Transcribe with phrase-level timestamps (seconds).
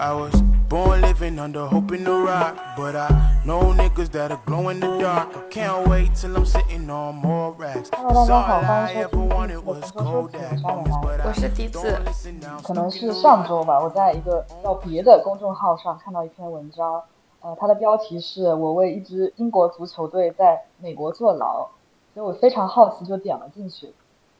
[0.00, 0.32] I was
[0.68, 4.96] born living under hope in the rock, but I know niggas that'll glow in the
[5.00, 5.36] dark.
[5.36, 7.90] I can't wait till I'm sitting on more racks.
[7.90, 11.24] Hello，Cause 大 all 家好，欢 I 迎收 ever 听 was 次的说说 Kodak moments, 奶 but 奶。
[11.24, 12.62] 我 I 是笛子 don't listen now.
[12.62, 17.02] 可能是上周吧，我在一个叫别的公众号上看到一篇文章，
[17.40, 21.66] 呃，它的标题是我为一支英国足球队在美国坐牢，
[22.14, 23.92] 所以我非常好奇就点了进去。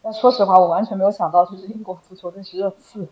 [0.03, 3.09] 但说实话，我完全没有想到这是英国足球队是热刺。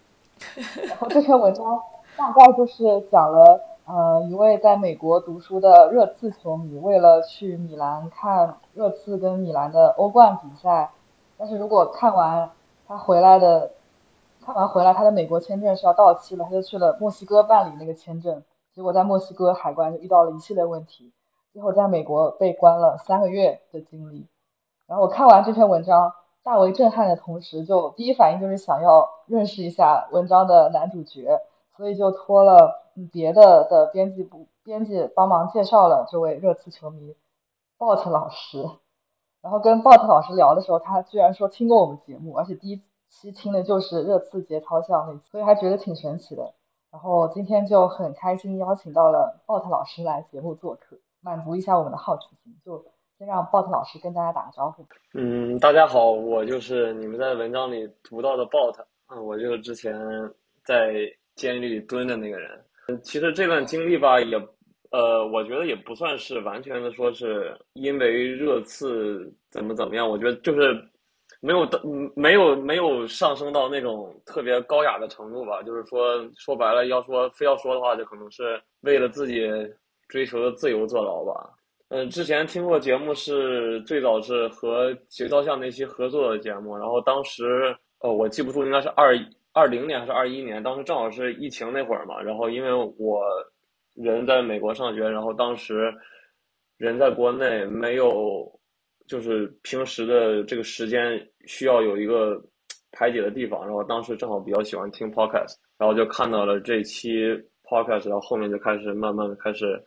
[0.86, 1.80] 然后这篇文章
[2.16, 10.90] 大概就是讲了，呃，一位在美国读书的热刺球迷，为了去米兰看热刺跟米兰的欧冠比赛，
[11.36, 12.50] 但是如果看完
[12.88, 13.72] 他回来的，
[14.44, 18.42] 看完回来他的美国签证是要到期了，他就去了墨西哥办理那个签证，
[18.74, 21.12] 结果在墨西哥海关就遇到了一系列问题，
[21.52, 24.26] 最后在美国被关了三个月的经历。
[24.86, 31.42] 然后我看完这篇文章，大为震撼的同时，就第一反应就是想要认识一下文章的男主角，
[31.76, 37.14] 所以就托了别的的编辑部编辑帮忙介绍了这位热刺球迷
[37.78, 38.64] Bot 老师。
[39.42, 46.52] 然后跟 Bot 老师聊的时候，他居然说听过我们节目，而且第一期听的就是热刺节操校那期，所以还觉得挺神奇的。
[46.90, 52.84] 然后今天就很开心邀请到了 Bot 老师来节目做客，满足一下我们的好奇心，就
[53.18, 54.84] 先让 Bot 老师跟大家打个招呼。
[55.14, 58.74] 嗯，大家好，我就是你们在文章里读到的 bot，
[59.08, 59.94] 嗯，我就是之前
[60.64, 60.92] 在
[61.36, 62.50] 监狱里蹲的那个人。
[63.02, 64.36] 其实这段经历吧，也，
[64.90, 70.72] 呃，我觉得也不算是完全的说是因为热刺怎么怎么样，我觉得就是
[71.40, 71.80] 没有到，
[72.14, 75.62] 没有没有上升到那种特别高雅的程度吧。
[75.62, 79.42] 就是说，说白了，要说非要说的话，就可能是为了自己
[80.08, 81.50] 追求的自由坐牢吧。
[81.88, 89.16] 嗯，之前听过节目是最早是和节操巷那期合作的节目，然后当时呃我记不住应该是二
[89.56, 93.22] 二零年还是二一年，当时正好是疫情那会儿嘛，然后因为我
[93.94, 95.90] 人在美国上学，然后当时
[96.76, 98.46] 人在国内没有
[99.08, 102.38] 就是平时的这个时间需要有一个
[102.92, 107.10] 排解的地方，然后当时正好比较喜欢听 podcast，然后就看到了这期
[107.64, 109.82] podcast，然后后面就开始慢慢的开始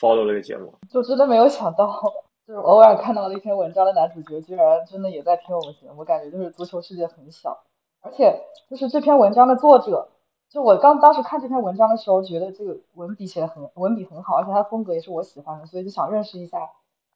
[0.00, 0.74] follow 这个节目。
[0.88, 2.00] 就真的没有想到，
[2.46, 7.62] 就是偶尔看到了一篇文章的男主角，居然真的也在听我们节目，我感觉就是足球世界很小，
[8.02, 10.08] 而且就是这篇文章的作者，
[10.50, 16.58] 就我刚当时看这篇文章的时候，觉得这个文笔写的很文笔很好，而且他风格也是我喜欢的，所以就想认识一下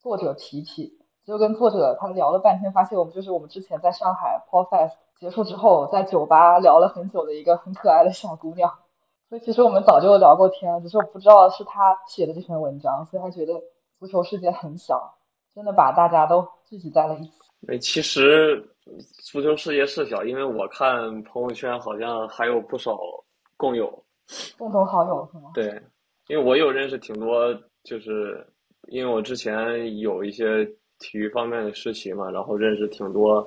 [0.01, 0.99] 作者皮皮。
[1.27, 8.73] 就跟作者他聊了半天，发现我们就是我们之前在上海 Paul Fest 结束之后，在酒吧聊了很久的一个很可爱的小姑娘。
[9.29, 13.61] 所以其实我们早就聊过天了，只是我不知道是他写的这篇文章，所以他觉得
[13.99, 15.17] 足球世界很小，
[15.53, 17.33] 真的把大家都聚集在了一起。
[17.67, 18.76] 对，其实
[19.23, 22.97] 足球世界是小，因为我看朋友圈好像还有不少
[23.57, 24.03] 共友。
[24.57, 25.51] 共同好友是吗？
[25.55, 25.67] 对，
[26.29, 27.53] 因为我有认识挺多，
[27.85, 28.47] 就是
[28.89, 30.65] 因为我之前有一些
[30.99, 33.47] 体育方面的实习嘛，然后认识挺多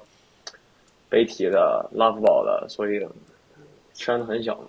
[1.10, 3.00] 北体的、拉夫堡的，所以
[3.94, 4.68] 圈子很小嘛。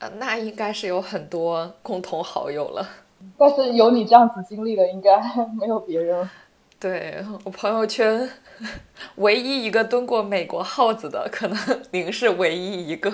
[0.00, 2.86] 呃，那应该是有很多共同好友了。
[3.36, 5.20] 但是有你这样子经历的，应该
[5.60, 6.28] 没有别人。
[6.80, 8.26] 对我朋友圈，
[9.16, 11.56] 唯一一个蹲过美国耗子的，可能
[11.92, 13.10] 您是唯一一个。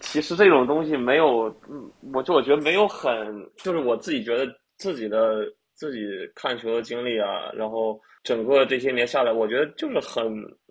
[0.00, 5.44] 其实这种东西没有，嗯，我就我觉得没有很，就是我自己觉得自己的
[5.74, 6.00] 自己
[6.34, 10.26] 看球的经历啊，然后整个这些年下来，我觉得就是很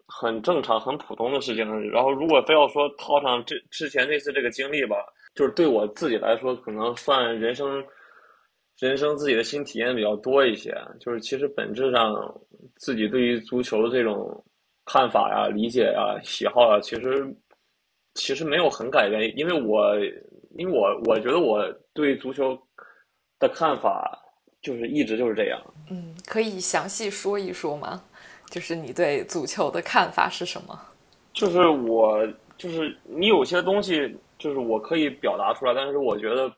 [0.08, 1.92] 很正常、很普通的事情。
[1.92, 4.98] 然后如果非要说套上这之前那次这个经历吧，
[5.36, 7.82] 就是对我自己来说，可能算人生
[8.80, 10.75] 人生自己的新体验比较多一些。
[11.00, 12.13] 就是其实本质上
[12.75, 14.44] 自己对于足球的这种
[14.86, 17.35] 看法呀、理解呀、喜好啊，其实。
[18.18, 19.94] 其实没有很改变，因为我，
[20.58, 21.62] 因为我我觉得我
[21.94, 22.58] 对足球
[23.40, 24.18] 的看法
[24.62, 25.61] 就是一直就是这样。
[25.90, 28.02] 嗯，可以详细说一说吗？
[28.50, 30.79] 就是你对足球的看法是什么？
[31.34, 32.26] 就是我，
[32.58, 36.50] 就是你有些东西，就是我可以表达出来，但是我觉得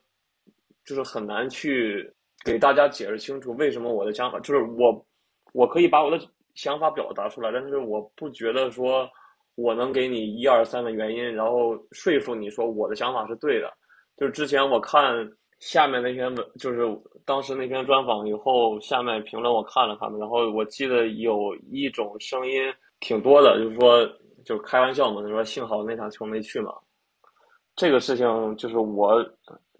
[0.88, 2.10] 就是很难去
[2.44, 5.06] 给大家解释清楚为什么我的想法，就是我
[5.52, 6.18] 我可以把我的
[6.54, 9.08] 想法表达出来，但是我不觉得说。
[9.60, 13.68] 我能给你一二三个原因，然后说服你说我的想法是对的。
[14.16, 16.86] 就是之前我看下面那篇文，就是
[17.24, 24.06] 当时那篇专访以后，下面评论我看了他们，然后我记得有一种声音挺多的，就是说
[24.44, 26.72] 就是开玩笑嘛，就说幸好那场球没去嘛。
[27.74, 29.20] 这个事情就是我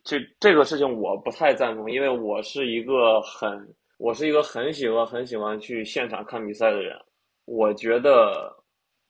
[0.05, 6.97] 这这个事情我不太赞同，因为我是一个很我是一个很喜欢很喜欢去现场看比赛的人，
[7.45, 8.57] 我觉得。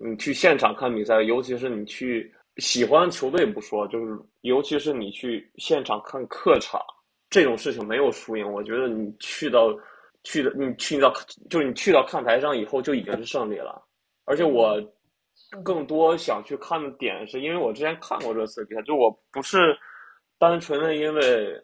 [0.00, 6.80] 你去现场看比赛，尤其是你去喜欢球队不说，就是尤其是你去现场看客场
[7.28, 9.76] 这种事情没有输赢，我觉得你去到
[10.22, 11.12] 去的你去到
[11.50, 13.84] 就是你去到看台上以后就已经是胜利了。
[14.24, 14.80] 而且我
[15.64, 19.76] 更多想去看的点是因为我之前看过这次比赛，就我不是
[20.38, 21.60] 单纯的因为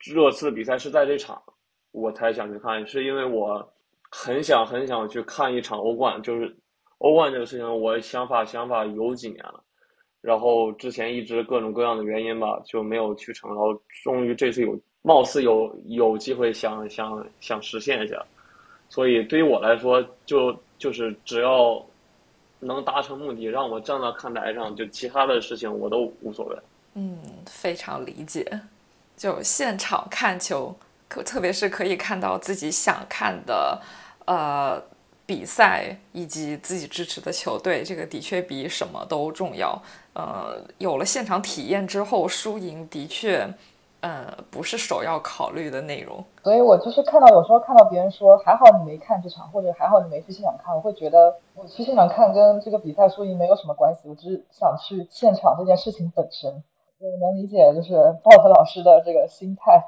[0.00, 1.40] 热刺比赛是在这场
[1.92, 3.66] 我才想去看，是因为我
[4.10, 6.54] 很想很想去看一场欧冠，就是
[6.98, 9.62] 欧冠这个事情，我想法想法有几年了。
[10.22, 13.48] 然后之前一直各种各样的原因吧，就没有去成。
[13.50, 13.72] 然后
[14.02, 18.24] 终于这次有，貌似有有机会想想想实现一下。
[18.88, 21.84] 所以对于我来说，就就是只要
[22.58, 26.56] 能达成目的，让我站到看台上，就其他的事情我都无所谓。
[26.96, 28.60] 嗯，非常理解。
[29.16, 30.74] 就现场看球，
[31.08, 33.80] 可特别是可以看到自己想看的，
[34.26, 34.82] 呃。
[35.28, 39.76] 比赛以及自己支持的球队，这个的确比什么都重要。
[40.12, 43.44] 呃，有了现场体验之后，输赢的确，
[44.02, 46.24] 呃，不是首要考虑的内容。
[46.44, 56.62] 所以我就是看到有时候看到别人说还好你没看这场，或者还好你没去现场看，我会觉得我去现场看跟这个比赛输赢没有什么关系，我只是想去现场这件事情本身。
[56.98, 59.82] 我能理解就是鲍特老师的这个心态。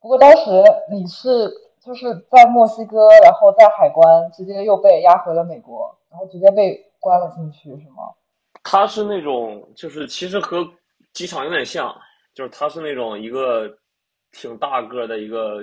[0.00, 0.50] 不过当时
[0.90, 1.62] 你是。
[1.84, 8.04] 就是在墨西哥，然后在海关直接又被押回了美国，然后直接被关了进去，是吗？
[8.62, 10.66] 他是那种，就是其实和
[11.12, 11.94] 机场有点像，
[12.32, 13.70] 就是他是那种一个
[14.32, 15.62] 挺大个的一个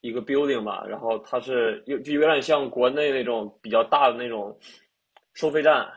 [0.00, 4.56] 一个 building 吧，然后它是有就有点像国内那种比较大的那种
[5.34, 5.88] 收费站，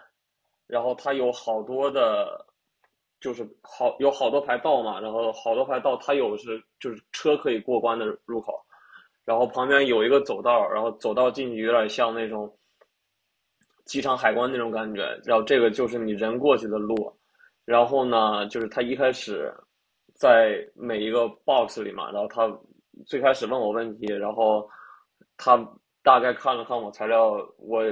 [0.65, 2.47] 然后它有好多的，
[3.19, 8.54] 就是好有好多排道嘛，然后好多排道它有是就是车可以过关的入口。
[9.25, 12.51] 然后旁边有一个走道，然后走道进去有点像那种
[13.86, 15.01] 机场海关那种感觉。
[15.24, 16.95] 然后这个就是你人过去的路。
[17.63, 19.54] 然后呢，就是他一开始
[20.15, 22.51] 在每一个 box 里嘛，然后他
[23.06, 24.68] 最开始问我问题，然后
[25.38, 25.56] 他
[26.01, 27.83] 大概看了看我材料，我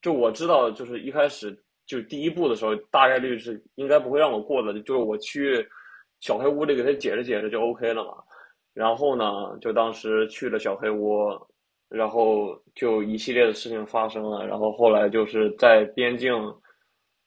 [0.00, 5.66] 就我知道，就是一开始就第一步的时候，大概率是应该不会让我过的，就是我去
[6.20, 8.12] 小黑屋里给他解释解释就 OK 了嘛。
[8.74, 11.30] 然后呢，就当时去了小黑屋，
[11.88, 14.46] 然后就一系列的事情发生了。
[14.46, 16.32] 然后后来就是在边境，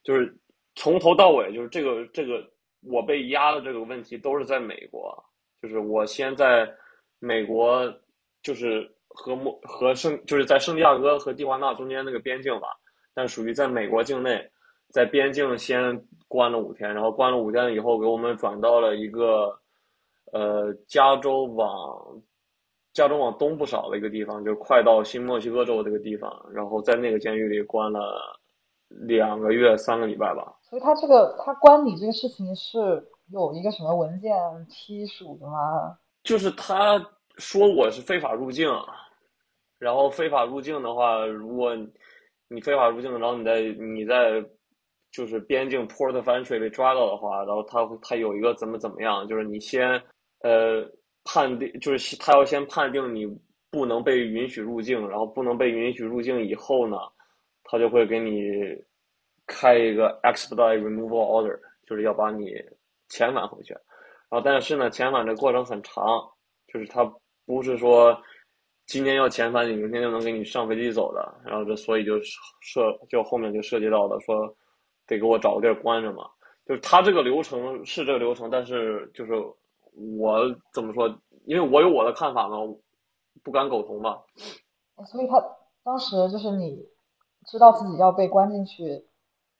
[0.03, 0.33] 就是
[0.75, 2.41] 从头到尾，就是这个这个
[2.83, 5.11] 我被压的这个问题都是在美国。
[5.61, 6.67] 就是我先在
[7.19, 7.91] 美国，
[8.41, 12.67] 就是和莫和圣，就是在圣地亚哥和蒂华纳中间那个边境吧，
[13.13, 14.49] 但属于在美国境内，
[14.89, 19.57] 在边境先关了五天，然后关了五天以后，给我们转到了一个。
[20.33, 22.21] 呃，加州往
[22.93, 28.39] 加州往东不少的一个地方，就是快到新墨西哥州这个地方，然后在那个监狱里关了
[28.87, 30.55] 两个月、三个礼拜吧。
[30.61, 34.31] 所以他这个他关你这个事情是有一个什么文件
[34.69, 35.97] 批属的吗？
[36.23, 37.05] 就是他
[37.35, 38.69] 说我是非法入境，
[39.79, 41.75] 然后非法入境的话，如果
[42.53, 44.43] 你非法入境，然后你在你在。
[45.11, 50.01] 就是边境 port of entry 被抓到的话，然后他他有一个怎么怎么样，就是你先。
[50.39, 50.89] 呃，
[51.25, 53.27] 判定就是他要先判定你
[53.69, 56.95] 不能被允许入境，然后不能被允许入境以后呢，
[57.65, 58.41] 他就会给你
[59.45, 62.45] 开一个 expedite removal order，就是要把你
[63.09, 63.73] 遣返回去。
[63.73, 66.05] 然后但是呢，遣返的过程很长，
[66.67, 67.03] 就是他
[67.45, 68.17] 不是说
[68.91, 71.33] 今天要遣返你，明天就能给你上飞机走的。
[71.45, 72.19] 然后这所以就
[72.59, 74.53] 涉就后面就涉及到的说
[75.07, 76.29] 得给我找个地儿关着嘛。
[76.65, 79.33] 就是他这个流程是这个流程，但是就是。
[80.17, 80.39] 我
[80.73, 81.13] 怎么说？
[81.43, 82.55] 因为我有我的看法嘛，
[83.43, 84.23] 不敢苟同吧。
[85.05, 85.43] 所以他
[85.83, 86.87] 当时就是你
[87.45, 89.05] 知道自己要被关进去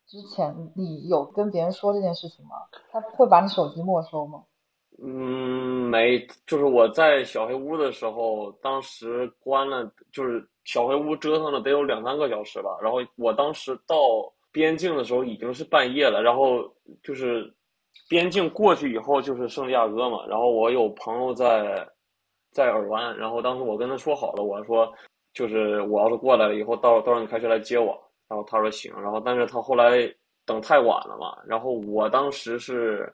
[0.08, 2.52] 之前，你有跟别人说这件事情吗？
[2.90, 4.46] 他会把你手机没收吗？
[5.04, 12.78] 嗯，没，就是我在小黑屋的时候，当时关了，就是小黑屋折腾了得有两三个小时吧。
[12.82, 13.98] 然后我当时到
[14.52, 16.64] 边境的时候已经是半夜了，然后
[17.02, 17.54] 就是。
[18.08, 21.88] 边境过去以后就是圣地亚哥嘛，然后我有朋友在
[22.52, 24.92] 在尔湾，然后当时我跟他说好了，我说
[25.34, 30.14] 就是我要是过来了以后，到到时候你开车来接我，然后他说行，然后但是他后来
[30.46, 33.14] 等太晚了嘛，然后我当时是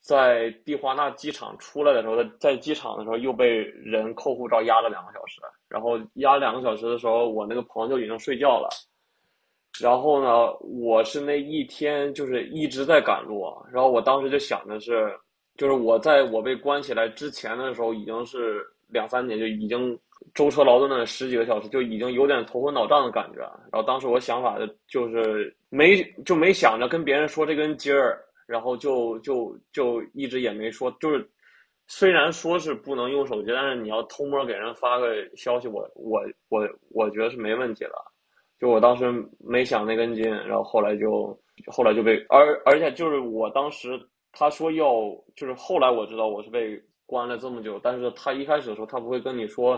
[0.00, 8.68] 在蒂华纳机场出来的时候，在机场的时候又被人扣护照压了两个小时，然后压两个小时的时候，我那个朋友就已经睡觉了。
[9.80, 15.10] 然后呢，我是那一天就是一直在赶路，然后我当时就想的是，
[15.56, 19.98] 就是我在我被关起来之前的时候，已经是两三点就已经
[20.34, 23.40] 舟车劳顿了十几个小时，就已经有点头昏脑胀的感觉。
[23.40, 30.90] 然后当时我想法的就是没就没想着跟别人说这根筋儿，然后就就就一直也没说。
[31.00, 31.30] 就是
[31.86, 37.92] 虽然说是不能用手机，但是你要偷摸给人发个消息，我我我我觉得是没问题的。
[38.58, 39.04] 就我当时
[39.38, 41.38] 没想那根筋，然后后来就
[41.68, 43.98] 后来就被而而且就是我当时
[44.32, 44.92] 他说要
[45.36, 46.82] 就是后来我知道我是被。
[47.10, 49.76] 关了这么久，但是他一开始的时候，他不会跟你说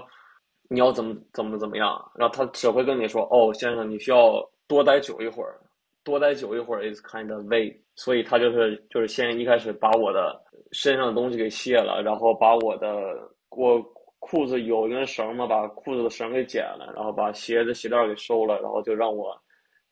[0.68, 5.58] 你要怎么怎么怎么样，然后他只会跟你说：“哦，先生，你需要多待久一会儿，
[6.04, 10.40] 多待久一会儿 is kind of vague。”所以他就是就是先一开始把我的
[10.72, 13.02] 身上的东西给卸了，然后把我的
[13.50, 13.82] 我
[14.18, 19.36] 裤子有一根绳嘛，把裤子的绳给剪了，然后把鞋子鞋带给收了，然后就让我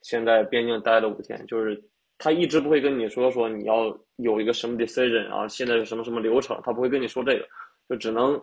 [0.02, 1.82] 先在边境待了五天，就是。
[2.22, 7.48] 他一直不会跟你说说你要有一个什么 decision，然后现在是什么什么流程，他不会跟你说这个，
[7.88, 8.38] 就只能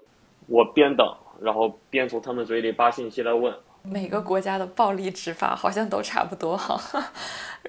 [0.47, 1.07] 我边等，
[1.39, 3.53] 然后边从他们嘴里扒信息来问。
[3.89, 6.79] 每个国家的暴力执法好像都差不多哈，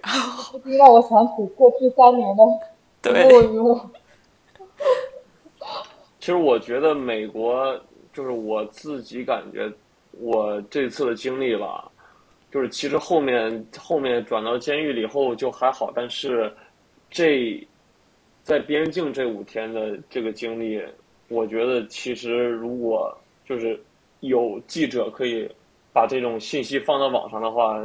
[0.02, 2.42] 然后让我想起过去三年的
[3.02, 3.26] 对。
[6.20, 7.78] 其实我觉得美国
[8.12, 9.72] 就是我自己感觉
[10.12, 11.90] 我这次的经历吧。
[12.50, 16.50] 就是其实后面后面转到监狱里后就还好，但是
[17.10, 17.62] 这
[18.42, 20.82] 在边境这五天的这个经历，
[21.28, 23.78] 我觉得其实如果就是
[24.20, 25.46] 有记者可以
[25.92, 27.78] 把这种信息放到网上的话，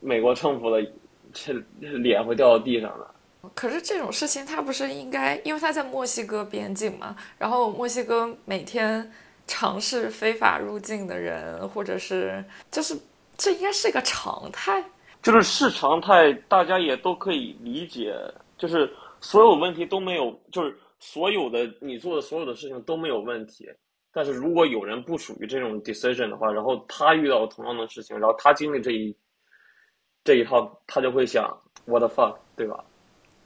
[0.00, 0.86] 美国政府的
[1.32, 3.50] 这脸会掉到地上的。
[3.54, 9.12] 可是这种事情他不是应该，因为他在墨西哥边境嘛，然后墨西哥每天
[9.46, 12.96] 尝试非法入境的人，或者是就是。
[13.36, 14.80] 这应该是个常态，
[15.20, 18.14] 就是是常态，大家也都可以理解。
[18.56, 18.88] 就是
[19.20, 23.68] 所有问题都没有，就是所有的你做的所有的事情都没有问题。
[24.14, 29.16] 但是如果有人不属于这种 decision 的话，然后他遇到同样的事情，然后他经历这一
[30.22, 32.84] 这一套，他就会想 what the fuck，对吧？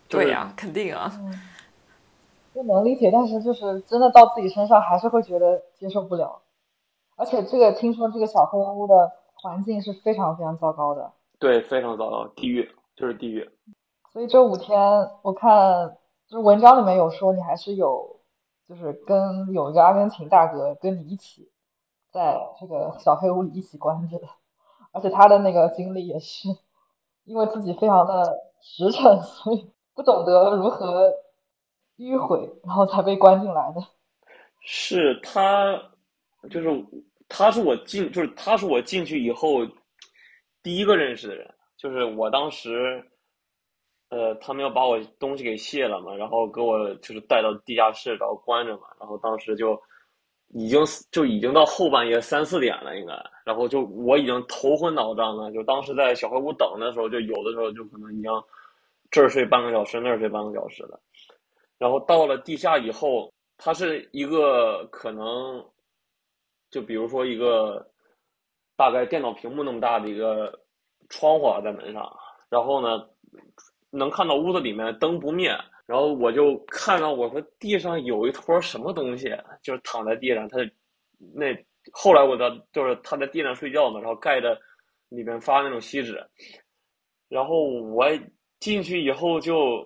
[0.08, 1.10] 对呀，肯定啊。
[2.52, 6.42] 不能理解，但是就是真的到自己身上，还是会觉得接受不了。
[7.16, 9.12] 而且这个听说这个小黑屋的。
[9.40, 13.48] 环境是非常非常糟糕的，对，非常糟糕，地狱就是地狱。
[14.12, 14.76] 所以这五天，
[15.22, 15.96] 我看
[16.26, 18.17] 就是文章里面有说，你还是有，
[18.68, 21.50] 就是跟有一个阿根廷大哥跟你一起，
[22.12, 24.28] 在这个小黑屋里一起关着的，
[24.92, 26.48] 而且他的那个经历也是，
[27.24, 31.12] 因为自己非常的实诚， 所以不懂得如何
[31.96, 33.80] 迂回，然后才被关进来的。
[34.60, 35.82] 是他，
[36.50, 36.84] 就是。
[37.30, 39.58] 他是我进，就是他是我进去以后
[40.62, 41.54] 第一个认识的人。
[41.76, 43.04] 就是我当时，
[44.10, 48.88] 呃，他们要把我东西给卸了嘛，然后给我就是带到地下室，然后关着嘛。
[48.98, 49.80] 然后当时就
[50.48, 53.14] 已经就已经到后半夜三四点了，应该。
[53.44, 55.52] 然后就我已经头昏脑胀了。
[55.52, 58.30] 就当时在小黑屋等的时候，就有的时候就可能已经
[59.10, 60.98] 这儿睡半个小时，那儿睡半个小时的。
[61.78, 65.64] 然后到了地下以后，它是一个可能。
[66.70, 67.90] 就比如说一个
[68.76, 70.52] 大概电脑屏幕那么大的一个
[71.08, 72.14] 窗户在门上，
[72.50, 73.08] 然后呢，
[73.98, 75.50] 能看到屋子里面灯不灭，
[75.86, 79.28] 然后我就看到我说地上有一坨什么东西，
[79.62, 80.58] 就是躺在地上，他
[81.34, 81.46] 那
[81.92, 84.58] 后来我的就是他在地上睡觉嘛，然后盖着
[85.08, 86.24] 里面发那种锡纸，
[87.28, 88.06] 然后我
[88.60, 89.84] 进去以后就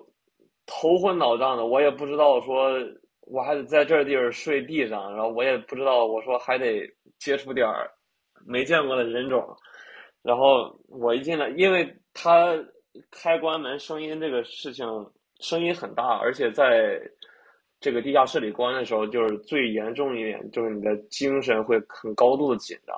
[0.65, 2.71] 头昏脑胀的，我也不知道说。
[3.25, 6.85] 我还得在这地儿睡地上，然后我也不知道，我说还得
[7.17, 7.89] 接触点儿
[8.45, 9.41] 没见过的人种，
[10.21, 12.53] 然后我一进来，因为他
[13.11, 14.85] 开关门声音这个事情
[15.39, 17.01] 声音很大，而且在
[17.79, 22.95] 这个地下室里关的时候，就是最严重一点，就是你的精神会很高度的紧张，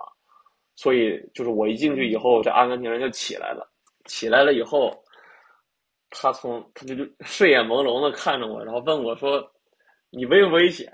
[0.76, 3.68] 所以就是我一进去以后，这阿根廷人就起来了，
[4.06, 5.04] 起来了以后，
[6.10, 9.52] 他从他就就睡眼朦胧的看着我，然后问我说。
[10.12, 10.90] 你危不危险？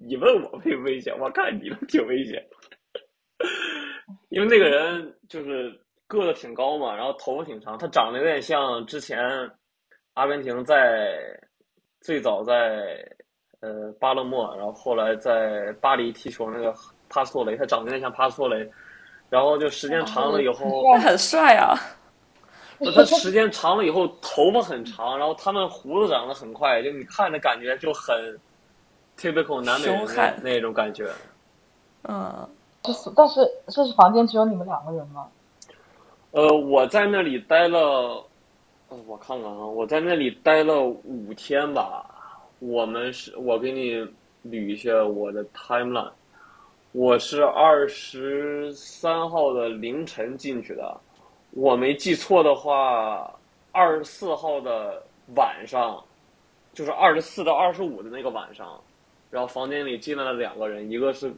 [0.00, 1.14] 你问我危不危险？
[1.18, 2.42] 我看你们挺危险，
[4.30, 5.78] 因为那个人就是
[6.14, 9.18] 个子挺高嘛，然后头发挺长，他长得有点像之前
[10.14, 11.18] 阿根廷在
[12.00, 13.06] 最早在
[13.60, 16.74] 呃巴勒莫，然后后来在巴黎踢球那个
[17.08, 18.70] 帕斯托雷，他长得有点像帕斯托雷，
[19.28, 21.74] 然后就时间长了以后，他很帅啊。
[22.94, 28.38] 他时间长了以后头发很长，然后他们胡子长得很快，就你看着感觉就很。
[29.16, 31.08] typical 南美人那种感觉，
[32.02, 32.48] 嗯，
[32.82, 35.28] 就是，但是这是房间只有你们两个人吗？
[36.34, 38.20] 呃，我在那里待了，
[39.06, 42.04] 我看看啊，我在那里待了五天吧。
[42.58, 43.92] 我们是，我给你
[44.44, 46.10] 捋一下我的 timeline。
[46.90, 51.00] 我是二十三号的凌晨进去的，
[51.52, 53.32] 我没记错的话，
[53.70, 55.00] 二十四号的
[55.36, 56.02] 晚上，
[56.72, 58.82] 就是二十四到二十五的那个晚上，
[59.30, 61.32] 然后房间里进来了两个人，一个是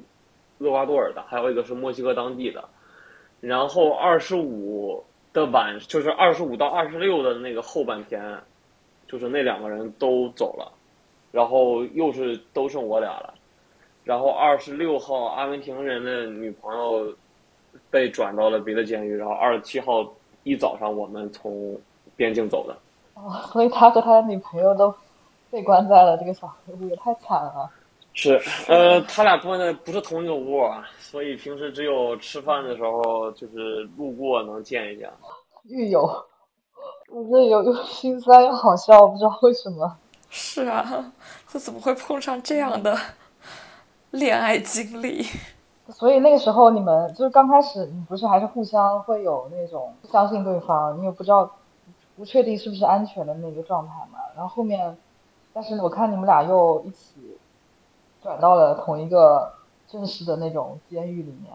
[0.57, 2.67] 厄瓜多尔的，还有一个是墨西哥当地的。
[3.41, 8.39] 然后二十五的晚，就是二十五到二十六的那个后半天，
[9.07, 10.73] 就是那两个人都走了，
[11.31, 13.35] 然后又是都剩我俩了。
[14.05, 17.15] 然后二十六号阿根廷人的女朋友
[17.91, 20.07] 被转到了别的监狱，然后二十七号
[20.45, 21.79] 一早上我们从
[22.17, 22.77] 边境走的。
[23.15, 24.95] 哦，所以他和他的女朋友都
[25.51, 27.71] 被关在了这个小黑屋，也太惨了。
[28.19, 35.13] 是，呃，他俩关的不是同一个屋啊，所以平时只有吃饭的时候就是路过能见一见。
[35.65, 36.01] 狱友，
[37.11, 39.99] 我觉得有又心酸又好笑，我不知道为什么。
[40.31, 41.13] 是啊，
[41.47, 42.97] 这怎么会碰上这样的
[44.13, 45.23] 恋爱经历？
[45.93, 51.55] 所以那个时候你们就是刚开始，你不是还是互相会有那种不相信对方，你也不知道
[52.17, 54.19] 不确定是不是安全的那个状态嘛。
[54.35, 54.97] 然后后面，
[55.53, 57.37] 但是我看你们俩又一起
[58.27, 59.49] 转到了同一个
[59.87, 61.53] 正式的那种监狱里面。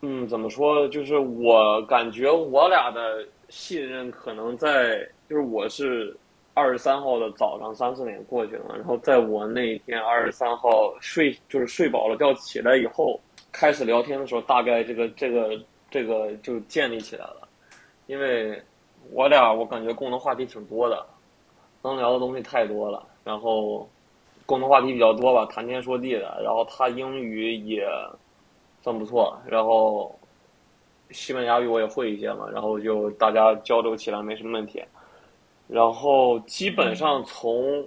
[0.00, 0.88] 嗯，怎么说？
[0.88, 6.16] 就是我感觉我俩的信任可能在，就是我是
[6.54, 13.20] 二十三号的早上三四点过去了，然后在我那一天二十三号睡就是睡饱了觉起来以后，
[13.52, 15.60] 开始聊天的时候，大概这个这个
[15.90, 17.46] 这个就建立起来了，
[18.06, 18.62] 因为
[19.12, 21.04] 我俩我感觉共同话题挺多的，
[21.82, 23.86] 能聊的东西太多了，然后
[24.48, 27.86] 共同话题比较多吧，谈天说地的，然后他英语也。
[28.80, 30.16] 算不错，然后
[31.10, 34.82] 西班牙语我也会一些嘛，然后就大家交流起来没什么问题。
[35.66, 37.86] 然后基本上从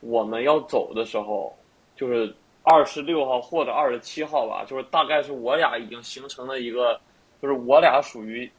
[0.00, 1.56] 我们要走的时候，
[1.94, 2.34] 就是
[2.64, 7.00] 二十六号或者二十七号吧，就是大概是我俩已经形成了一个，
[7.40, 8.50] 就是我俩属于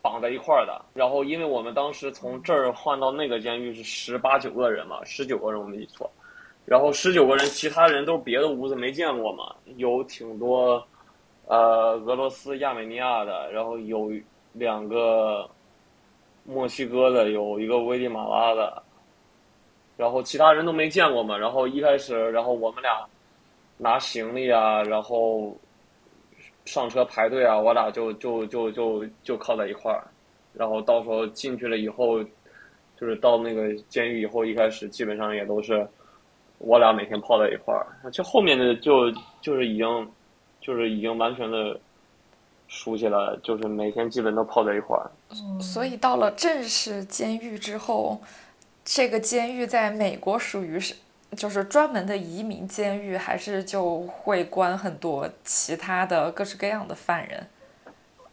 [0.00, 0.82] 绑在一块儿的。
[0.94, 6.10] 然后因为我们当时从这儿换到那个监狱是十八九个人嘛，十九个人我没记错。
[6.66, 10.84] 然后十九个人，其他人都是别的屋子没见过嘛，有挺多，
[11.46, 14.10] 呃，俄罗斯、亚美尼亚的，然后有
[14.52, 15.48] 两个
[16.44, 18.82] 墨西哥的，有一个危地马拉的，
[19.96, 21.38] 然后其他人都没见过嘛。
[21.38, 23.06] 然后一开始，然后我们俩
[23.76, 25.56] 拿行李啊，然后
[26.64, 30.02] 上车排队啊，我俩就就就就就靠在一块儿，
[30.52, 32.20] 然后到时候进去了以后，
[32.98, 35.86] 就是到那个监狱以后，一开始基本上也都是。
[36.58, 40.10] 我俩每天泡在一块儿，就后面的就就是已经，
[40.60, 41.78] 就是已经完全的
[42.66, 45.04] 熟悉了，就是每天基本都泡在一块儿。
[45.60, 48.20] 所以到了正式监狱之后，
[48.84, 50.94] 这个监狱在美国属于是
[51.36, 57.46] 就是专门的移民监狱，还是就会关很多其他的各式各样的犯人？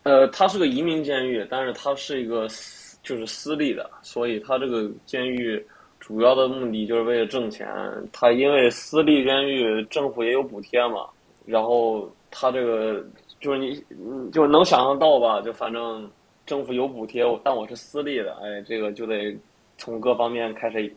[0.04, 5.64] 呃，它是个移民监狱，但是它是一个私就是私立的，所以它这个监狱。
[6.06, 7.66] 主要的目的就是为了挣钱。
[8.12, 11.08] 他因为私立监狱政府也有补贴嘛，
[11.46, 13.02] 然后他这个
[13.40, 13.82] 就是你
[14.30, 15.40] 就能想象到吧？
[15.40, 16.12] 就反正
[16.46, 19.34] 政府有补贴，但我是私立的，哎，这个就得
[19.78, 20.94] 从各方面开始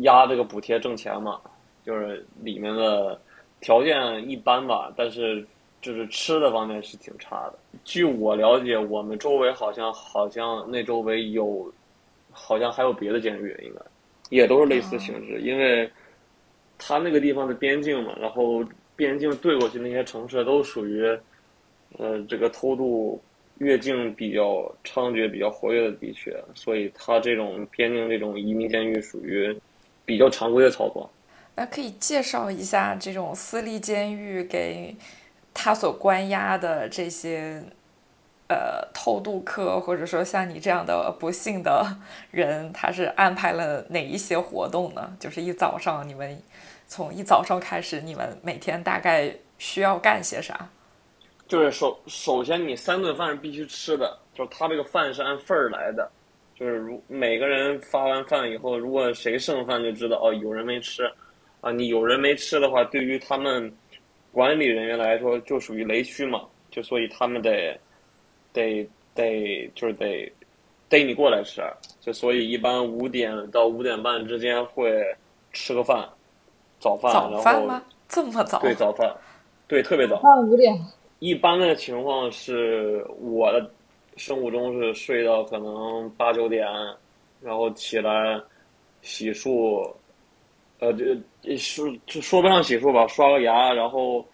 [0.00, 1.38] 压这个补贴挣钱嘛。
[1.84, 3.20] 就是里面的
[3.60, 5.46] 条件一般吧，但是
[5.82, 7.54] 就是吃的方面是挺差的。
[7.84, 11.70] 据我了解，我们周围好像好像那周围有，
[12.30, 13.80] 好像还有别的监狱应该。
[14.32, 15.88] 也都是类似性质，因为，
[16.78, 18.64] 他那个地方的边境嘛，然后
[18.96, 21.06] 边境对过去那些城市都属于，
[21.98, 23.20] 呃，这个偷渡
[23.58, 29.54] 越境比较猖獗、比较活跃的地区，所以他这种边境这种移民监狱属于
[30.06, 31.10] 比较常规的操作。
[31.54, 34.96] 那可以介绍一下这种私立监狱给
[35.52, 37.62] 他所关押的这些。
[38.52, 41.86] 呃，偷渡客或者说像你这样的不幸的
[42.30, 45.16] 人，他是安排了哪一些活动呢？
[45.18, 46.38] 就是一早上，你们
[46.86, 50.68] 从一早上开始，你们每天大概需要干些啥？
[51.48, 56.10] 就是首首先，你三顿饭是必须吃的，就是他这个饭是按份儿来的，
[56.54, 61.10] 就是如每个人发完饭以后，如果谁剩饭就知道哦，有人没吃
[61.62, 61.72] 啊。
[61.72, 63.72] 你有人没吃的话，对于他们
[64.30, 67.80] 管理人员来说，就属于雷区嘛，就所以他们得。
[68.52, 70.30] 得得就是得
[70.88, 71.62] 逮你过来吃，
[72.00, 75.02] 就所以一般五点到五点半之间会
[75.52, 76.08] 吃个饭，
[76.78, 77.12] 早饭。
[77.12, 77.82] 早饭吗？
[78.08, 78.60] 这么早？
[78.60, 79.14] 对，早饭，
[79.66, 80.20] 对，特别早。
[80.20, 80.78] 饭五点。
[81.18, 83.70] 一般的情况是我的
[84.16, 86.66] 生物钟是睡到可能八九点，
[87.40, 88.40] 然后起来
[89.00, 89.90] 洗漱，
[90.78, 94.24] 呃，就说说不上洗漱吧，刷个牙，然后。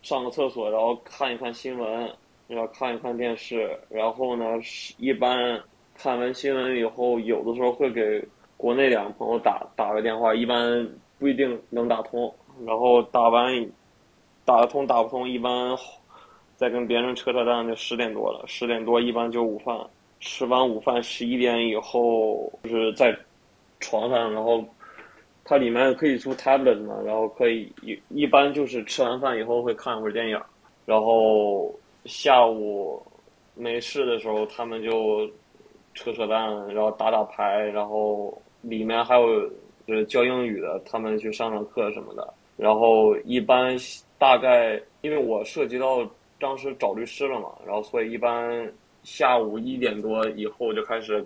[0.00, 2.08] 上个厕所，然后看一看新闻，
[2.48, 4.44] 要看一看电视，然后呢，
[4.98, 5.60] 一般
[5.94, 8.22] 看完新闻以后，有的时候会给
[8.56, 12.34] 国内两个朋友打打个电话，一般不一定能打通，
[12.66, 13.52] 然后打完
[14.44, 15.76] 打得通打不通，一般
[16.56, 19.78] 再跟别人车车站就十点多了，十点多一般就午饭，
[20.20, 23.16] 吃完午饭十一点以后就是在
[23.80, 24.64] 床上，然后。
[25.50, 30.38] 它里面可以出 tablet 嘛，然后可以一一般就是吃完饭以后会看一会儿电影，
[30.84, 31.74] 然后
[32.08, 33.00] 下午
[33.54, 35.30] 没事的时候他们就
[35.94, 39.48] 扯扯淡，然后打打牌，然后里面还有
[39.86, 42.34] 就是教英语的，他们去上上课什么的。
[42.56, 43.76] 然后一般
[44.18, 46.04] 大概因为我涉及到
[46.40, 48.72] 当时找律师了嘛，然后所以一般
[49.04, 51.24] 下午一点多以后就开始。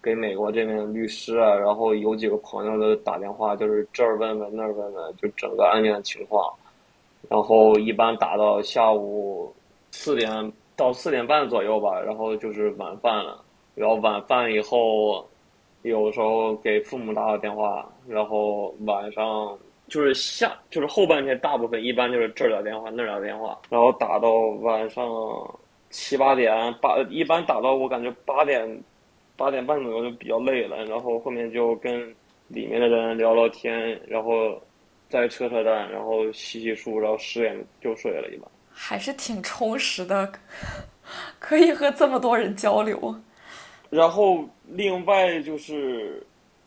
[0.00, 6.54] 给美国这边的律师啊，然后有几个朋友都打电话，就是这儿问问那儿问问，就整个案件的情况。
[7.28, 9.52] 然后一般打到下午
[9.90, 13.44] 四点到四点半左右吧，然后就是晚饭了。
[13.74, 15.28] 然后晚饭以后，
[15.82, 25.04] 有时候给父母打个电话，然后晚上就是下就是后半天大部分一般就是这儿打电话那儿打电话，然后打到晚上
[25.90, 28.82] 七八点八，一般打到我感觉八点。
[29.38, 32.12] 八点半左右就比较累了，然后后面就跟
[32.48, 34.60] 里面的人聊聊天，然后
[35.08, 38.28] 在车车站，然后洗洗漱，然后十点就睡了。
[38.34, 40.32] 一般还是挺充实的，
[41.40, 43.14] 可以和这么多人交流。
[43.90, 46.22] 然后另外就是，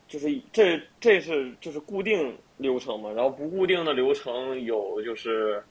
[0.07, 5.63] 就是这这是就是固定流程嘛，然后不固定的流程有就是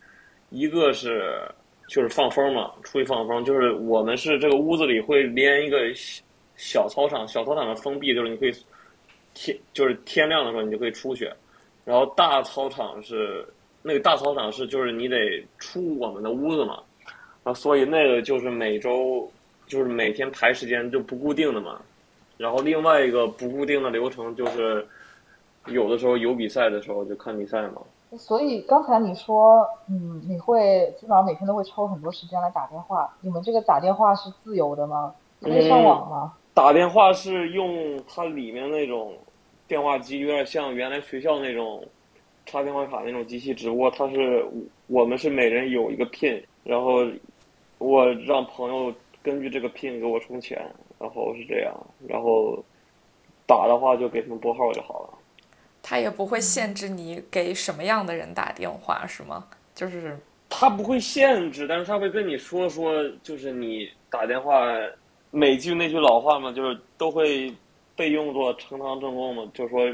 [0.49, 1.47] 一个是
[1.87, 5.79] 就是放风嘛，出去放风，就是我们是这个屋子里会连一个。
[6.63, 8.53] 小操场，小操场的封闭就是你可以
[9.33, 11.25] 天就是天亮的时候你就可以出去，
[11.87, 13.49] 然后大操场是
[13.83, 15.17] 那个大操场是就是你得
[15.59, 16.79] 出我们的屋子嘛，
[17.45, 19.31] 啊所以那个就是每周
[19.67, 21.81] 就是每天排时间就不固定的嘛，
[22.37, 24.87] 然后另外一个不固定的流程就是
[25.67, 27.83] 有的时候有比赛的时候就看比赛嘛。
[28.19, 35.15] 所以刚才你说，嗯，你会基本上每天都会抽很多时间来打电话，你们这个打电话是自由的吗？
[35.41, 36.33] 可以上网吗？
[36.53, 39.15] 打电话是用它里面那种
[39.69, 41.87] 电话机，有点像原来学校那种
[42.51, 44.45] 插电话卡那种机器，只不过它是
[44.89, 47.07] 我们是每人有一个 pin，然后
[47.79, 50.61] 我让朋友根据这个 pin 给我充钱，
[50.99, 51.73] 然后是这样，
[52.09, 52.63] 然后
[53.47, 55.19] 打的话就给他们拨号就好了。
[55.83, 59.47] 他也不会限制你给什么样的人打电话，是吗？
[59.75, 64.67] 就是他不会限制，但是他会跟你说说，就是你打电话。
[65.33, 67.55] 每句那句老话嘛，就是都会
[67.95, 69.49] 被用作呈堂证供嘛。
[69.55, 69.89] 就是说，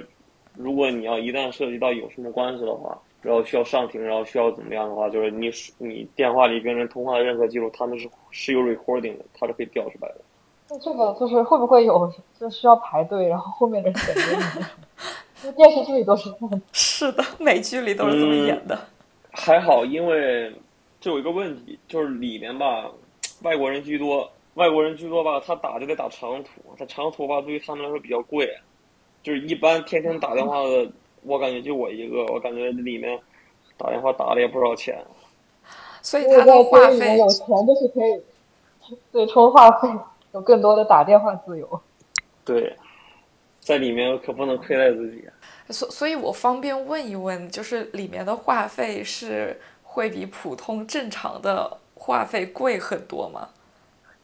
[0.57, 10.16] 如果你要一旦涉及到有什么关系的话，然后需要上庭，然后需要怎么样的话，就是你你电话里跟人通话的任何记录，他们是是有 recording 的，他是可以调出来的。
[10.69, 14.71] 那这个就是会不会有就需要排队，然后后面的人等着
[15.42, 15.53] 你？
[15.53, 16.62] 电视剧里都是这样。
[16.73, 18.79] 是的，美剧里都是这么演的。
[19.31, 20.53] 还好，因为
[21.01, 22.90] 这有一个问题，就是里面吧，
[23.42, 24.31] 外国人居多。
[24.55, 28.49] 外国人居多吧，他打就得打长途，他长途吧对于他们来说比较贵，
[29.27, 30.89] 就是一般天天打电话的，
[31.23, 33.19] 我感觉就我一个，我感觉里面
[33.77, 35.05] 打电话打了也不少钱。
[36.01, 38.23] 所以他的话费有钱就是可以
[39.11, 39.89] 对充话费，
[40.33, 41.81] 有更多的打电话自由。
[42.45, 42.77] 对，
[43.59, 45.25] 在里面可不能亏待自己。
[45.71, 53.49] 所所以，我方便问一问，就是里面的话费是会比普通正常的话费贵很多吗？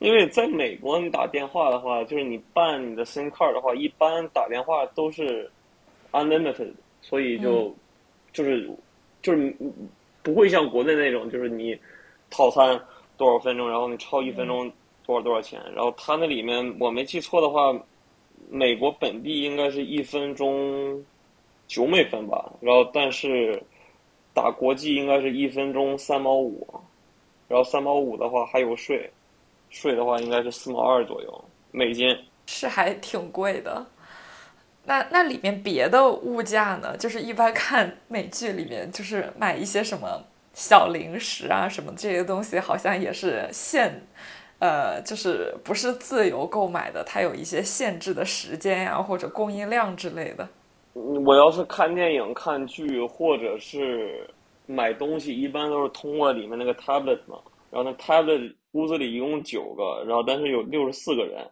[0.03, 5.49] 因为在美国，你打电话的话，就是你办你的 SIM card 的话，一般打电话都是
[6.11, 7.73] unlimited，所以就
[8.33, 8.69] 就是
[9.23, 9.55] 就是
[10.21, 11.79] 不会像国内那种，就是你
[12.31, 12.79] 套餐
[13.17, 14.69] 多少分钟，然后你超一分钟
[15.07, 15.63] 多少多少钱。
[15.73, 17.73] 然后它那里面我没记错的话，
[18.51, 21.01] 美国本地应该是一分钟
[21.69, 22.53] 九美分吧。
[22.61, 23.63] 然后但是
[24.35, 26.67] 打国际应该是一分钟三毛五，
[27.47, 29.09] 然后三毛五的话还有税。
[29.73, 32.15] 税的话应该是四毛二左右美金，
[32.47, 33.85] 是还挺贵的。
[34.85, 36.95] 那那里面别的物价呢？
[36.99, 43.91] 就是一般看美剧里面，就是买一些什么小零食啊什么这些东西，好像也是限，
[44.59, 50.47] 呃，就是不是自由购买的，它有一些限制的时间呀或者供应量之类的。
[50.93, 54.29] 我要是看电影、看剧或者是
[54.67, 57.39] 买东西，一般都是通过里面那个 tablet 嘛，
[57.71, 58.53] 然后那 tablet。
[58.73, 61.49] 屋子里一共九个，然后但是有六十四个人。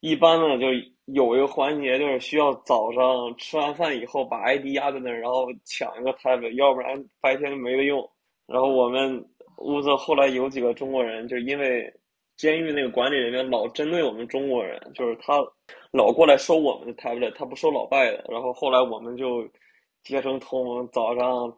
[0.00, 0.68] 一般呢，就
[1.12, 8.08] 有一个环节，就是需要早上吃完饭以后把 ID 压在那儿，然后抢一个 tab，要不然白天就没得用。
[8.46, 9.22] 然后我们
[9.58, 11.92] 屋子后来有几个中国人，就因为
[12.36, 15.34] 监狱那个管理人员老针对我们中国人，就是他
[15.92, 18.24] 老过来收我们的 tablet，他不收老外的。
[18.30, 19.46] 然后后来我们就
[20.02, 21.54] 结成同盟，早上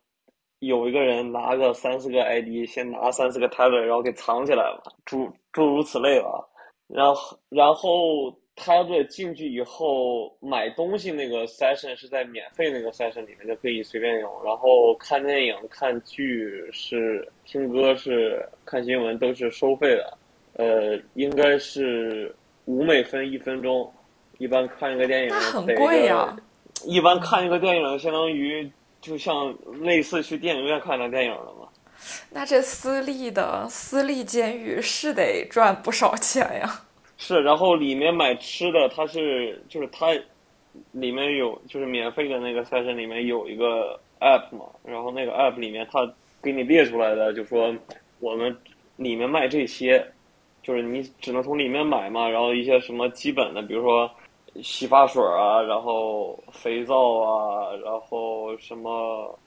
[0.62, 6.48] 有一个人拿个三四个 ID，先拿三四个 tablet，然后给藏起来了，诸诸如此类吧。
[6.87, 20.16] 然后然后 tablet 进去以后买东西那个 session 是在免费那个 session 里面就可以随便用，然后看电影、看剧是听歌是看新闻都是收费的。
[20.55, 22.33] 呃，应该是
[22.66, 23.92] 五美分一分钟，
[24.38, 26.42] 一般看一个电影那很得贵呀个
[26.87, 28.70] 一般看一个电影相当于
[29.03, 31.69] 就像类似去电影院看的电影了吗。
[32.31, 36.83] 那这私立的私立监狱是得赚不少钱呀。
[37.19, 40.07] 是，然后里面买吃的，它是就是它
[40.93, 46.11] 里面有就是免费的那个 session 里面有一个 app 嘛，然后那个 app 里面它
[46.43, 47.73] 给你列出来的，就说
[48.19, 48.57] 我们
[48.97, 50.05] 里面卖这些，
[50.62, 54.11] 就是你只能从里面买嘛，然后一些什么基本的，比如说
[54.61, 59.38] 洗发水啊，然后肥皂啊，然后什么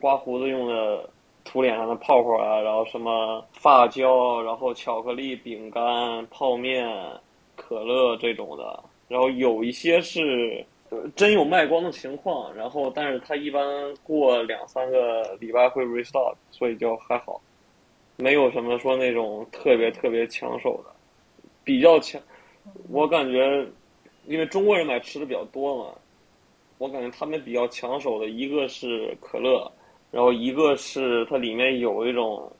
[0.00, 1.08] 刮胡子用的
[1.44, 6.86] 涂脸上的泡泡啊，然后什么发胶，然后巧克力、饼干、泡面、
[7.56, 10.64] 可乐这种的，然后有一些是
[11.16, 13.64] 真有卖光的情况，然后但是它一般
[14.02, 17.40] 过两三个礼拜会 restock，所以就还好，
[18.16, 20.90] 没有什么说那种特别特别抢手的，
[21.64, 22.20] 比较抢，
[22.90, 23.66] 我感觉
[24.26, 25.94] 因为中国人买吃的比较多嘛，
[26.78, 29.70] 我感觉他们比较抢手的一个是可乐，
[30.10, 32.50] 然后一个是它里面有一种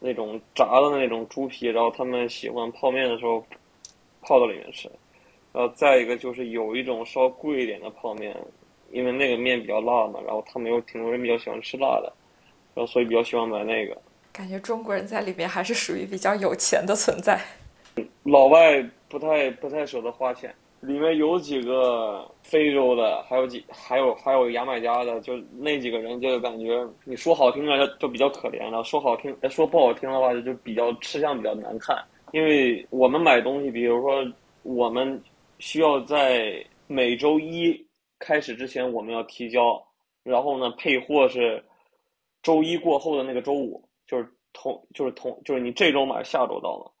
[0.00, 3.44] 那种炸的那种猪皮，然后他们喜欢泡面的时候
[4.22, 4.90] 泡到里面吃。
[5.52, 8.36] 然后再一个就是有一种稍贵一点的泡面，
[8.92, 12.12] 因为那个面比较辣嘛，然后他们有挺多人比较喜欢吃辣的，
[12.74, 13.96] 然后所以比较喜欢买那个。
[14.30, 17.40] 感觉中国人在里面还是属于比较有钱的存在。
[18.24, 31.96] 老外不太不太舍得花钱，里面有几个非洲的，还有几还有还有牙买加的，就那几个人就感觉你说好听的就就比较可怜了，说好听说不好听的话就就比较吃相比较难看。
[32.32, 34.24] 因为我们买东西，比如说
[34.62, 35.20] 我们
[35.58, 37.74] 需要在每周一
[38.18, 39.82] 开始之前我们要提交，
[40.22, 41.62] 然后呢配货是
[42.42, 46.92] 周一过后的那个周五，就是同就是同就是你这周买下周到了。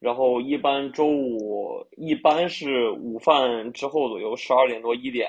[0.00, 5.28] 然后一般周五一般是午饭之后左右，十二点多一点，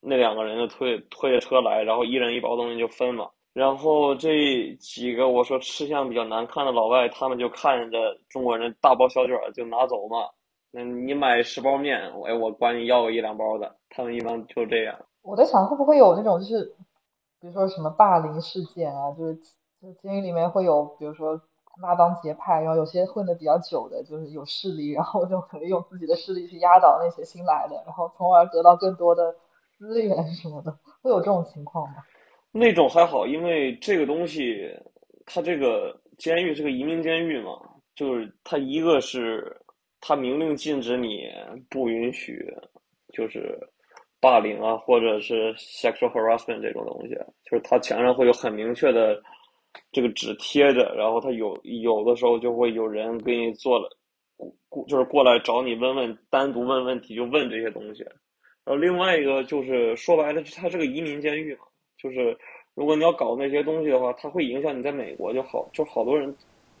[0.00, 3.28] 那两个人就推推着车来，然后一人一包东西就分嘛。
[3.52, 10.28] 然后这几个我说吃相比较难看的老外，他们就看着中国人大包小卷就拿走嘛。
[10.70, 14.98] 那你买十包面，哎，我管你要个一两包的，他们一般就这样。
[15.22, 16.64] 我在想会不会有那种就是，
[17.40, 19.34] 比如说什么霸凌事件啊，就是
[19.80, 21.40] 就监狱里面会有，比如说
[21.80, 29.34] 拉帮结派，然后有些混的比较久的，就是有势力，然后就可以用自己的势力去压倒那些新来的，然后从而得到更多的
[29.78, 31.96] 资源什么的，会有这种情况吗？
[32.50, 34.68] 那种还好，因为这个东西，
[35.26, 37.52] 它这个监狱是个移民监狱嘛，
[37.94, 39.54] 就是它一个是
[40.00, 41.28] 它明令禁止你
[41.68, 42.52] 不允许，
[43.12, 43.56] 就是
[44.18, 47.14] 霸凌啊，或者是 sexual harassment 这种东西，
[47.44, 49.22] 就是它墙上会有很明确的
[49.92, 53.88] 这个纸贴着，然后他有有的时候就会有人给你做了，
[54.68, 58.02] 过就是过来找你问问，单独问问题就问这些东西。
[58.64, 61.60] 然后另外一个就是说白了，它是个移民监狱嘛。
[62.00, 62.36] 就是
[62.74, 66.32] 如果你要搞那些东西的话，它会影响你在美国就好，就好多人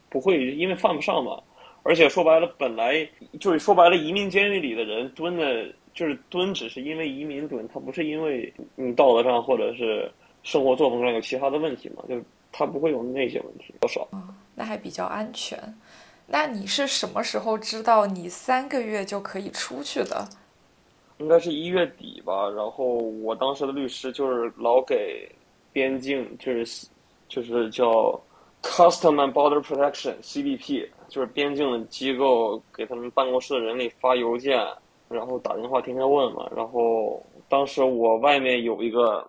[0.08, 1.42] 不会因为犯不上嘛。
[1.82, 3.08] 而且说白了，本来
[3.40, 12.20] 就是说白了，移民监狱里的人蹲的，就是蹲，只是因为移民蹲，他不是因为你道德上或者是生活作风上有其他的问题嘛，就
[12.52, 14.06] 他不会有那些问题，多少。
[14.54, 15.58] 那还比较安全。
[16.26, 20.28] 那你是什么时候知道你三个月就可以出去的？
[21.18, 25.28] 应该是一月底吧，然后我当时的律师就是老给
[25.72, 26.86] 边境，就是
[27.28, 27.88] 就是叫
[28.62, 34.64] Custom and Border Protection CBP，就是边境的机构给他们办公室的人里发邮件，
[35.08, 36.48] 然后打电话天天问嘛。
[36.54, 39.28] 然后当时我外面有一个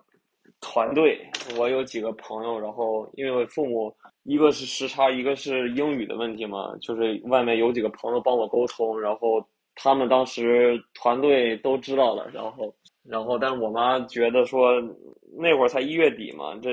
[0.60, 1.20] 团队，
[1.58, 3.94] 我有几个朋友，然后因为我父母
[4.24, 9.44] 一个是时差，一个是英语的问题嘛，就是外面有几个朋友帮我沟通，然后。
[9.82, 14.72] 他们当时团队都知道了，然后，然后，但是我妈觉得说
[15.38, 16.72] 那会儿才一月底嘛，这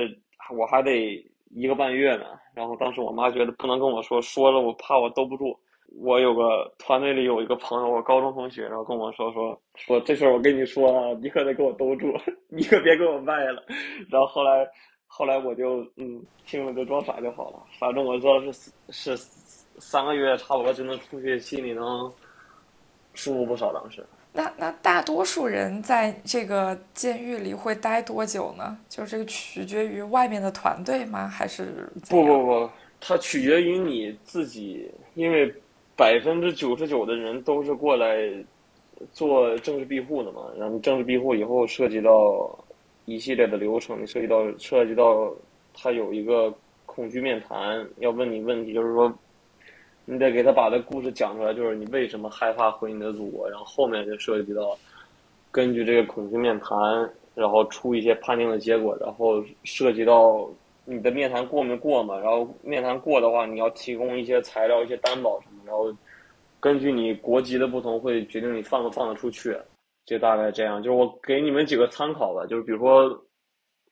[0.54, 2.24] 我还得一个半月呢。
[2.54, 5.58] 然后当时我妈觉得不能跟我说，说了我怕我兜不住。
[5.96, 12.12] 我有个团队里有一个朋友，我高中同学，然后跟我说说说这事儿我跟你说啊，你可得给我兜住，
[12.48, 13.64] 你可别给我卖了。
[14.10, 14.68] 然后后来
[15.06, 19.16] 后来我就嗯听了就装傻就好了，反正我知道是是
[19.78, 22.12] 三个月差不多就能出去，心里能
[23.14, 23.72] 舒服不少。
[23.72, 28.78] 当时，那那大多数人在这个监狱里会待多久呢？
[28.88, 31.26] 就是这个取决于外面的团队吗？
[31.26, 32.70] 还是不不不，
[33.00, 35.52] 它取决于你自己，因为
[35.98, 38.32] 百分之九十九的人都是过来
[39.12, 40.46] 做政治庇护的嘛。
[40.56, 42.10] 然后政治庇护以后涉及到
[43.04, 45.30] 一系列的流程，涉及到涉及到
[45.74, 46.54] 他有一个
[46.86, 49.12] 恐惧面谈，要问你问题，就是说。
[50.10, 54.74] 你得给他把这故事讲出来，就是你为什么害怕回你的祖国，然后后面就涉及到
[55.50, 56.78] 根据这个恐惧面谈，
[57.34, 60.48] 然后出一些判定的结果，然后涉及到
[60.88, 65.94] 你的面谈过没过嘛，然后面谈过的话，你要提供一些材料、一些担保什么，然后
[66.58, 69.54] 根据你国籍的不同，会决定你放不放得出去，
[70.06, 70.82] 就大概这样。
[70.82, 73.22] 就是我给你们几个参考吧，就是比如说，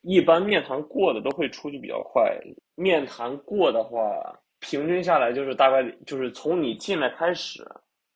[0.01, 2.35] 一般面谈过的都会出去比较快，
[2.75, 4.39] 面谈过的话。
[4.59, 7.63] 平均下来就是大概就是从你进来开始，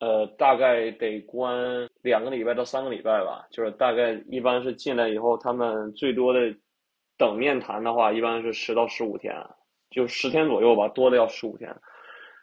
[0.00, 3.46] 呃，大概得关两个礼拜到三个礼拜吧。
[3.52, 6.52] 就是大概一般是进来以后，他们最多的
[7.22, 9.32] 等面谈的话，一般是十到十五天，
[9.90, 11.72] 就十天左右吧，多的要十五天。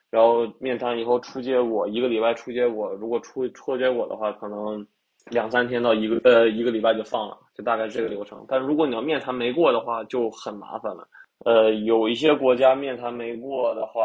[0.09, 4.87] 然后面谈以后出结果，一个礼拜出结果，如果出出结果的话，可能
[5.31, 8.45] 两三天到一个呃一个礼拜就放了，就大概这个流程。
[8.47, 11.05] 但如果你要面谈没过的话，就很麻烦了。
[11.43, 14.01] 呃，有一些国家面谈没过的话，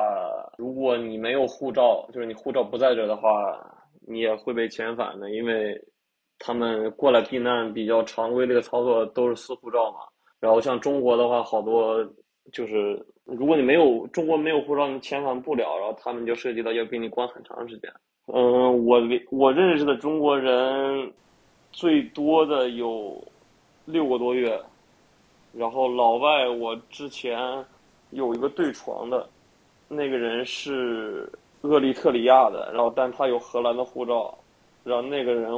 [0.58, 3.30] 如果你没有护照，就是你护照不在这的话，
[4.08, 5.80] 你也会被遣返的，因为
[6.40, 9.98] 他们过来避难比较常规的一个操作都是撕护照嘛。
[10.44, 12.06] 然后像中国的话，好多
[12.52, 17.90] 就是如果你没有中国没有护照，你遣返不了，然后他们就涉及到要给你关很长时间。
[18.26, 21.10] 嗯，我我认识的中国人
[21.72, 23.26] 最多的有
[23.86, 24.60] 六个多月。
[25.54, 27.38] 然后老外，我之前
[28.10, 29.26] 有一个对床的，
[29.88, 31.26] 那个人是
[31.62, 34.36] 厄立特里亚的，然后但他有荷兰的护照，
[34.82, 35.52] 然后那个人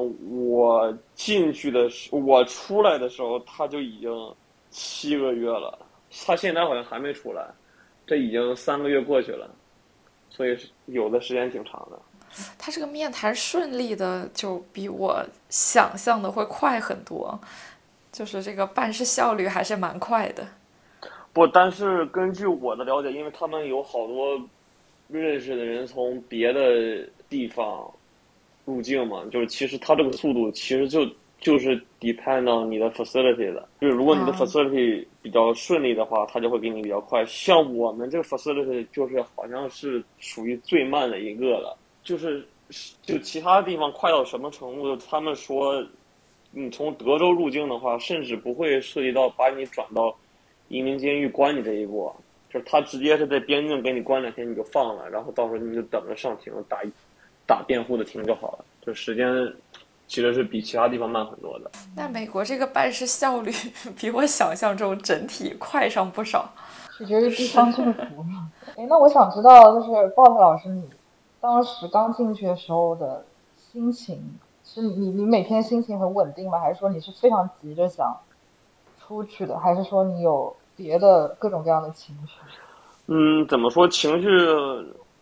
[0.48, 4.12] 我进去的时，我出来的时候他就已经
[4.76, 5.78] 七个月了，
[6.26, 7.42] 他现在好像还没出来，
[8.06, 9.48] 这已经三个月过去了，
[10.28, 11.98] 所以有的时间挺长的。
[12.58, 17.40] 他这个面谈顺利的，就比我想象的会快很多。
[18.12, 20.46] 就是这个办事效率还是蛮快的，
[21.32, 24.38] 不，但是根据我的了解，因为他们有好多
[25.08, 27.90] 认识的人从别的地方
[28.64, 31.06] 入境嘛，就是其实他这个速度其实就
[31.38, 37.24] 就是 depend on 你的 facility 的，就是如果你的 facility 比较顺利的话，他就会给你比较快。
[37.26, 42.46] 像我们这个 facility 就是好像是属于最慢的一个了，就是
[43.02, 45.86] 就其他地方快到什么程度，他们说。
[46.52, 50.16] 你从德州入境的话，甚至不会涉及到把你转到
[50.68, 52.10] 移民监狱关你这一步，
[52.48, 56.80] 就是他直接是在边境给你关两天，你就放了，然后到时候你就等着上庭打
[57.46, 58.64] 打辩护的庭就好了。
[58.80, 59.28] 就时间
[60.06, 61.70] 其实是比其他地方慢很多的。
[61.94, 63.52] 那美国这个办事效率
[63.96, 66.48] 比我想象中整体快上不少，
[66.98, 68.00] 取决于地方政府。
[68.76, 70.88] 哎，那我想知道，就是 Bob 老师，你
[71.40, 73.24] 当时刚进去的时候的
[73.56, 74.38] 心情。
[74.68, 76.58] 是你你每天心情很稳定吗？
[76.58, 78.14] 还是说你是非常急着想
[78.98, 79.56] 出去的？
[79.56, 82.34] 还是说你有别的各种各样的情绪？
[83.06, 83.86] 嗯，怎么说？
[83.88, 84.28] 情绪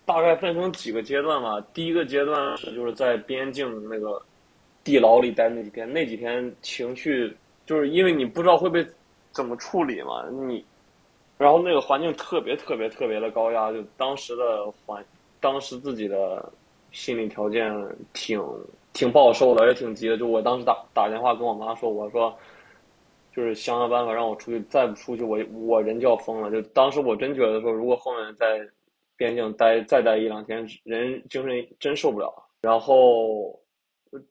[0.07, 1.63] 大概分成几个阶段吧。
[1.75, 4.21] 第一个阶段是就是在边境那个
[4.85, 7.35] 地牢里待那几天，那几天情绪
[7.67, 8.87] 就是因为你不知道会被
[9.33, 10.65] 怎么处理嘛，你
[11.39, 15.05] 然后那个环境特别特别特别的高压，就当时的环，
[15.41, 16.53] 当时自己的
[16.93, 17.75] 心理条件
[18.13, 18.41] 挺。
[18.97, 20.17] 挺不好受的，也挺急的。
[20.17, 22.33] 就我当时打打电话跟我妈说，我说，
[23.35, 26.49] 就是想想办法让我出去，再不出去，我我人就要疯了。
[26.49, 28.61] 就当时我真觉得说，如果后面在
[29.17, 32.33] 边境待再待一两天，人精神真受不了。
[32.61, 33.59] 然后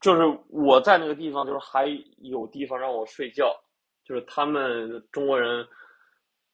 [0.02, 1.86] 就是我在那个地方，就是还
[2.20, 3.54] 有地方让我睡觉，
[4.04, 5.66] 就是他们中国人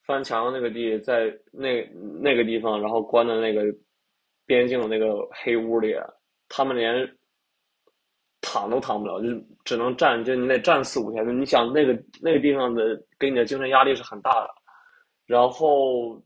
[0.05, 1.83] 翻墙那个地，在那
[2.21, 3.63] 那个地方，然后关在那个
[4.45, 5.95] 边境的那个黑屋里，
[6.47, 7.09] 他们连。
[8.41, 9.27] 躺都躺不了，就
[9.65, 11.41] 只能站，就你得站四五天。
[11.41, 14.49] 你想那个那个地方的给你的精神压力是很大的。
[15.25, 16.17] 然后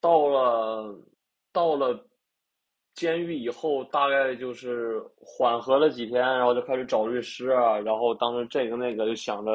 [0.00, 0.96] 到了
[1.52, 2.06] 到了
[2.94, 7.78] 监狱以后，大概就是缓和了几天，然后就开始找律师啊。
[7.78, 9.50] 然后当时这个那个就想着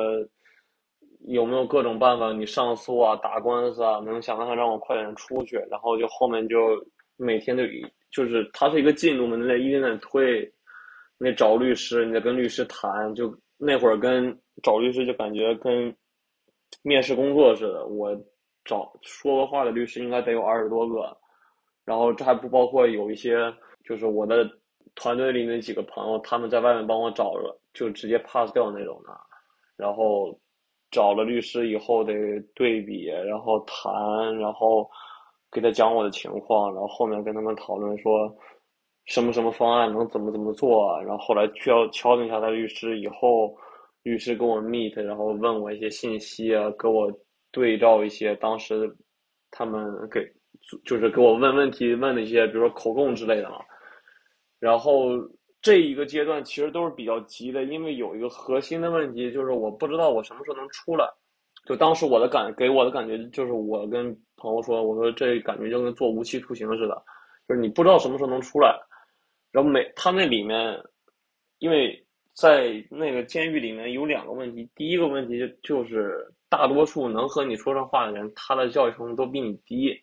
[1.28, 5.58] 有没有各种办法，你上诉啊，打官司啊，能想办法让我快点出去。
[5.70, 6.58] 然后就后面就
[7.18, 7.64] 每天就
[8.12, 10.52] 就是它是一个进度嘛，你得一点点推。
[11.18, 13.14] 那找律师，你得跟律师谈。
[13.16, 15.96] 就那会儿跟找律师，就感觉跟
[16.84, 17.86] 面试工作似的。
[17.86, 18.14] 我
[18.66, 21.16] 找说过话的律师应该得有二十多个，
[21.86, 23.38] 然后这还不包括有一些
[23.86, 24.50] 就是我的
[24.96, 29.16] 团队里那几个朋友，他们在外面帮我找了，就直接 pass 掉那种的，
[29.78, 30.38] 然后
[30.92, 32.14] 找了律师以后得
[32.54, 34.90] 对比，然后谈，然后
[35.52, 38.36] 给他讲我的情况，然后后面跟他们讨论说
[39.06, 43.56] 什么什么方案能怎么怎么做，然后后来需要敲定下他律师以后。
[44.06, 47.12] 律师跟我 meet，然后问我一些信息啊，给我
[47.52, 48.96] 对照一些当时
[49.50, 50.22] 他们给
[50.84, 53.58] 就是给我问问题问的一些，比如说口供之类的嘛。
[54.60, 55.10] 然后
[55.62, 61.08] 这一个阶段其实都是比较急的，因为有一个核心的问题就是我不知道我什么时候能出来。
[61.66, 67.04] 就当时我的感给我的感觉就是我跟朋友说，我说这感觉就跟做无期徒刑似的，
[67.48, 68.80] 就是你不知道什么时候能出来。
[69.52, 70.82] 然后每他那里面
[71.60, 72.02] 因为。
[72.38, 79.98] 在那个监狱里面有两个问题，第一个问题就是大多数能和你说上话的人，他的教育程度都比你低，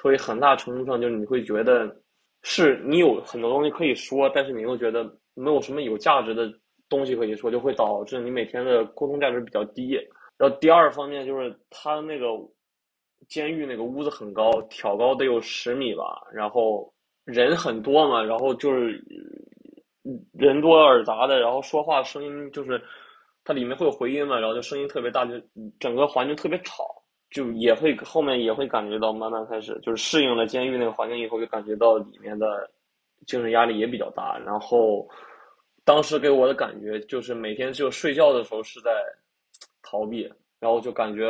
[0.00, 1.94] 所以很大程度上就是你会觉得
[2.42, 6.50] 是你有很多东西可以说，但是你又觉得没有什么有价值的
[6.88, 9.94] 东西可以说，就会导致你每天的沟通价值比较低。
[10.36, 12.26] 然后第二方面就是他那个
[13.28, 16.92] 监狱那个屋子很高，挑高得有十米吧，然后
[17.24, 19.04] 人很多嘛，然后就是。
[20.32, 22.80] 人多耳杂的，然后说话声音就是，
[23.44, 25.34] 它里面会有回音嘛，然后就声音特别大，就
[25.78, 26.97] 整个环境特别吵，
[27.30, 32.70] 就也会后面也会感觉到慢慢开始就是适应了监狱那个环境以后，就感觉到里面的
[33.26, 34.38] 精神压力也比较大。
[34.44, 35.08] 然后
[35.84, 38.90] 当时给我的感觉就是每天就睡觉的时候是在
[39.82, 40.22] 逃避，
[40.60, 41.26] 然后就感觉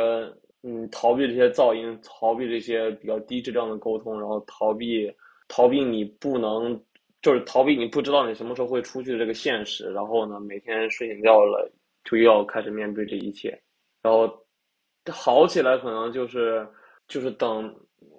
[0.63, 5.13] 嗯逃避这些噪音，逃避这些比较低质量的沟通，然后逃避
[5.47, 6.81] 逃避你不能。
[7.21, 11.69] 就是逃避你不知道你什么时候会出去的这个现实，然后呢，每天睡醒觉了
[12.05, 13.61] 就要开始面对这一切，
[14.01, 14.41] 然后
[15.09, 16.67] 好起来可能就是
[17.07, 17.75] 就是等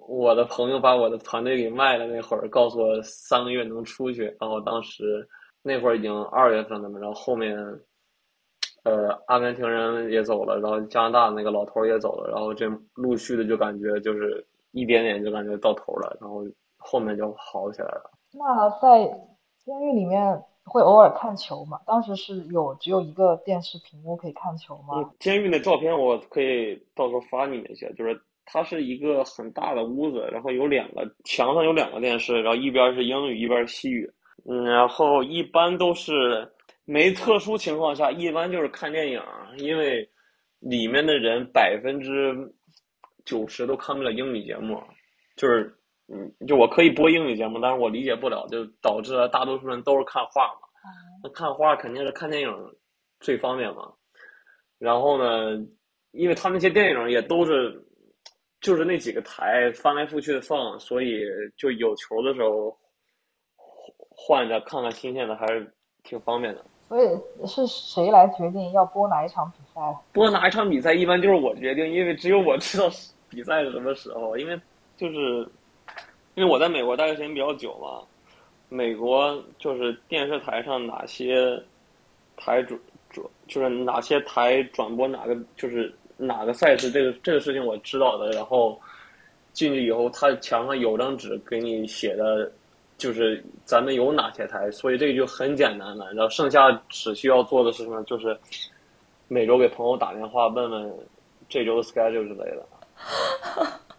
[0.07, 5.27] 我的朋友把我的团队给卖了那会儿，告诉我三个月能出去，然后当时
[5.61, 7.57] 那会儿已经二月份了嘛，然后后面
[8.83, 16.43] 呃阿根廷人也走了，然后加拿大那个老头也走了，然后这陆续的就感觉就是一点点就感觉到头了，然后
[16.77, 18.11] 后面就好起来了。
[18.33, 19.05] 那在
[19.63, 21.79] 监狱里面会偶尔看球吗？
[21.85, 25.11] 当时是有只有一个电视屏幕可以看球吗？
[25.19, 34.09] 监狱的照片我可以到时候发你们一下，就是它是一个很大的屋子，然后有两个墙上有两个电视，然后一边是英语，一边是西语。
[34.45, 36.49] 嗯，然后一般都是
[36.85, 39.21] 没特殊情况下，一般就是看电影，
[39.57, 40.07] 因为
[40.59, 42.33] 里面的人百分之
[43.25, 44.81] 九十都看不了英语节目，
[45.35, 45.75] 就是。
[46.13, 50.67] 嗯，就我可以播英语节目，但是我理解不了，就导致了大多数人都是看画嘛。
[51.23, 52.75] 那看画肯定是看电影
[53.21, 53.93] 最方便嘛。
[54.77, 55.65] 然后呢，
[56.11, 57.81] 因为他那些电影也都是
[58.59, 61.21] 就是那几个台翻来覆去的放，所以
[61.55, 62.77] 就有球的时候
[64.09, 66.65] 换着看看新鲜的，还是挺方便的。
[66.89, 67.07] 所以
[67.47, 69.79] 是谁来决定要播哪一场比赛？
[70.11, 72.89] 播哪一场比赛一般就是我决定，因为只有我知道
[73.29, 74.59] 比赛是什么时候，因为
[74.97, 75.49] 就是。
[76.35, 78.01] 因为我在美国待的时间比较久嘛，
[78.69, 81.61] 美国就是电视台上哪些
[82.37, 82.79] 台转
[83.09, 88.31] 转，就是哪些台转播哪个，就是哪个赛事，这个这个事情我知道的。
[88.31, 88.79] 然后
[89.51, 92.49] 进去以后，他墙上有张纸给你写的，
[92.97, 96.13] 就是咱们有哪些台，所以这个就很简单了。
[96.13, 98.01] 然后剩下只需要做的是什么？
[98.05, 98.37] 就是
[99.27, 100.93] 每周给朋友打电话问问
[101.49, 102.65] 这周的 schedule 之类的。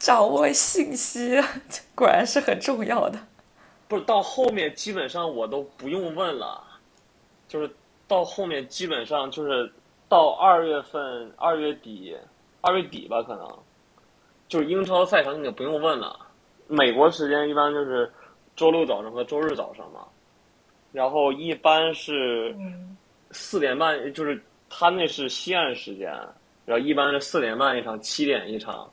[0.00, 1.38] 掌握信息
[1.94, 3.18] 果然是很重要的。
[3.86, 6.64] 不是到后面基本上我都不用问了，
[7.46, 7.70] 就是
[8.08, 9.70] 到后面基本上就是
[10.08, 12.16] 到二月份二月底
[12.62, 13.46] 二月底吧，可能
[14.48, 16.18] 就是英超赛程你就不用问了。
[16.66, 18.10] 美国时间一般就是
[18.56, 20.06] 周六早上和周日早上嘛，
[20.92, 22.56] 然后一般是
[23.32, 26.08] 四点半，就是他那是西岸时间，
[26.64, 28.90] 然后一般是四点半一场，七点一场。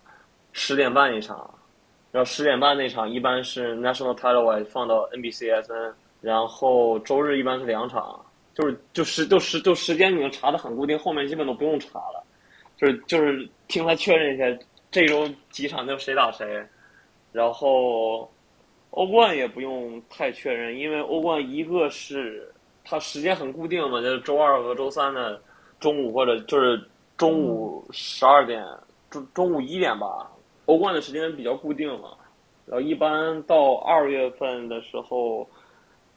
[0.60, 1.38] 十点半一场，
[2.12, 8.20] 然后十点半那场一般是 National Title 放到 NBCSN，然后周日一般是两场，
[8.56, 12.24] 就是就时就时就时间已经查的很固定，后面基本都不用查了，
[12.76, 16.68] 就是就是听他确认一下这周几场就谁打谁，
[17.32, 18.28] 然后
[18.90, 22.52] 欧冠也不用太确认，因为欧冠一个是
[22.84, 25.40] 它时间很固定嘛，就是周二和周三的
[25.80, 26.84] 中午或者就是
[27.16, 28.66] 中午十二点
[29.12, 30.32] 中中午一点吧。
[30.68, 32.12] 欧冠的时间比较固定嘛，
[32.66, 35.48] 然后一般到二月份的时候，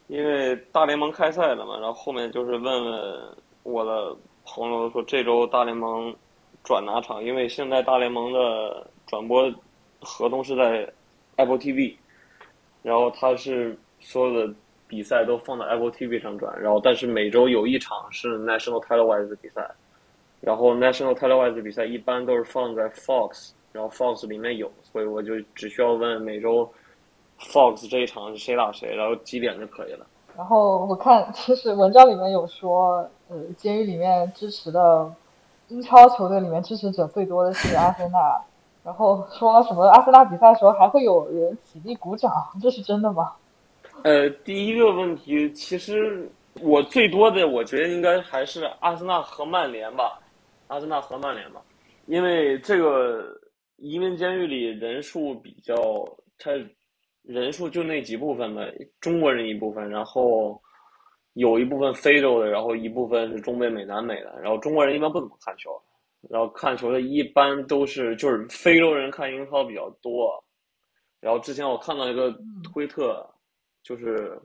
[0.09, 6.15] 因为大联盟开赛了嘛，然后后面就是问问我的朋友说这周大联盟
[6.63, 9.53] 转哪场，因为现在大联盟的转播
[10.01, 10.93] 合同是在
[11.37, 11.95] Apple TV，
[12.83, 14.55] 然后它是所有的
[14.89, 19.71] 比赛都放在 Apple TV 上转，然后但是每周有一场是 National Televised 比赛，
[20.41, 26.71] 然后 National Televised 比赛一般都是放在 Fox，然后 Fox 里面有，所以我就只需要问每周
[27.41, 30.07] Fox 这一场是谁打谁，然后几点就可以了。
[30.37, 35.13] 然后我看就是文章里面有说，呃，监狱里面支持的
[35.69, 38.41] 英超球队里面支持者最多的是阿森纳，
[38.83, 43.33] 然后说什么阿森纳比赛的时候还会有人起立鼓掌，这是真的吗？
[44.03, 46.31] 呃，第一个问题，其实
[46.63, 50.19] 我最多的，我觉得应该还是阿森纳和曼联吧，
[50.69, 51.61] 阿森纳和曼联吧，
[52.07, 53.37] 因为这个
[53.81, 55.75] 移民监狱里人数比较，
[56.39, 56.53] 他
[57.23, 58.63] 人数就那几部分嘛，
[59.01, 60.61] 中国人一部分，然后
[61.33, 65.71] 有一部分非洲的，然后一部分是中北美、南美的，然后中国人一般不怎么看球，
[66.29, 70.43] 然后看球的一般都是就是非洲人看英超比较多，
[71.21, 72.33] 然后之前我看到一个
[72.73, 73.29] 推特。
[73.83, 74.39] 就是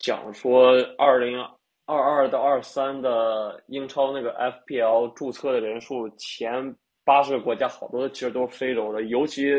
[0.00, 1.40] 讲说，二零
[1.86, 9.52] 二二到二三的英超那个 FPL 注册的人数前八十个国家，好多其实都是非洲的，尤其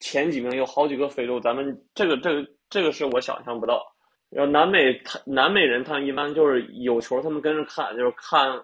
[0.00, 1.38] 前几名有好几个非洲。
[1.40, 3.82] 咱们这个这个这个是我想象不到。
[4.30, 8.62] 然后南美他南美人他们一般就是有球他们跟着看，就是看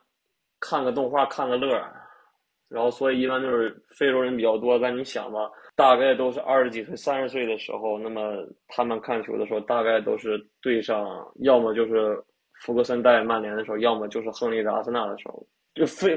[0.60, 1.68] 看个动画看个乐
[2.68, 4.78] 然后所以一般就是非洲人比较多。
[4.78, 5.50] 但你想吧。
[5.76, 11.04] 大概都是二十几岁、三十岁的时候，那么他们看球的时候，大概都是对上，
[11.40, 12.16] 要么就是
[12.60, 15.44] 福格森带曼联的时候，要么就是亨利的阿森纳的时候，
[15.74, 16.16] 就非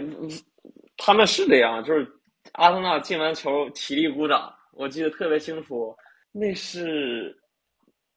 [0.97, 2.05] 他们是这样，就是
[2.53, 5.95] 阿森纳进完球起立鼓掌，我记得特别清楚，
[6.31, 7.37] 那是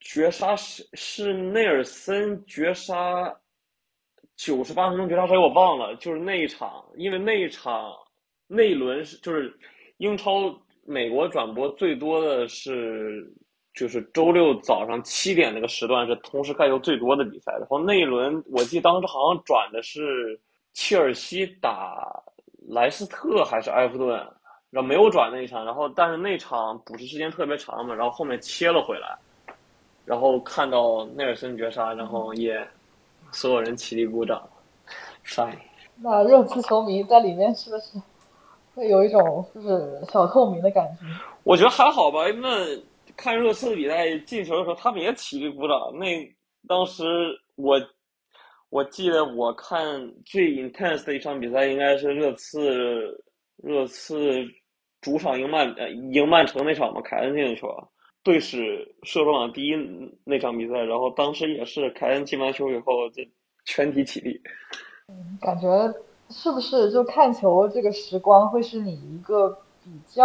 [0.00, 3.32] 绝杀是是内尔森绝杀
[4.36, 7.92] 九十八分钟绝杀谁我忘了，就是那一场，因为那一场
[8.46, 9.56] 那一轮是就是
[9.98, 10.52] 英超。
[10.86, 13.24] 美国转播最多的是，
[13.74, 17.52] 就是周六早上七点那个时段是同时开球最多的比赛。
[17.52, 20.40] 然后那一轮，我记得当时好像转的是
[20.72, 22.20] 切尔西打
[22.70, 24.16] 莱斯特还是埃弗顿，
[24.70, 25.64] 然后没有转那一场。
[25.64, 29.18] 然后但是那场补时时间特别长嘛，然后后面切了回来，
[30.04, 32.66] 然后看到内尔森绝杀，然后也
[33.32, 34.42] 所有人起立鼓掌。
[35.22, 35.56] 帅。
[36.02, 38.00] 那热刺球迷在里面是不是？
[38.74, 41.04] 会有一种就是小透明的感觉。
[41.42, 42.20] 我觉得还好吧。
[42.40, 42.48] 那
[43.16, 45.76] 看热刺比赛进球的时候，他们也起立鼓掌。
[45.98, 46.06] 那
[46.68, 47.04] 当时
[47.56, 47.78] 我
[48.70, 53.22] 我记得我看最 intense 的一场比赛，应该是热刺
[53.56, 54.20] 热刺
[55.00, 57.68] 主场赢曼呃赢曼城那场嘛，凯恩进的球，
[58.22, 59.72] 队史射手榜第一
[60.24, 60.74] 那场比赛。
[60.84, 63.22] 然后当时也是凯恩进完球以后，就
[63.64, 64.40] 全体起立。
[65.08, 65.68] 嗯，感觉。
[66.32, 69.50] 是不是就看球这个时光会是你一个
[69.82, 70.24] 比较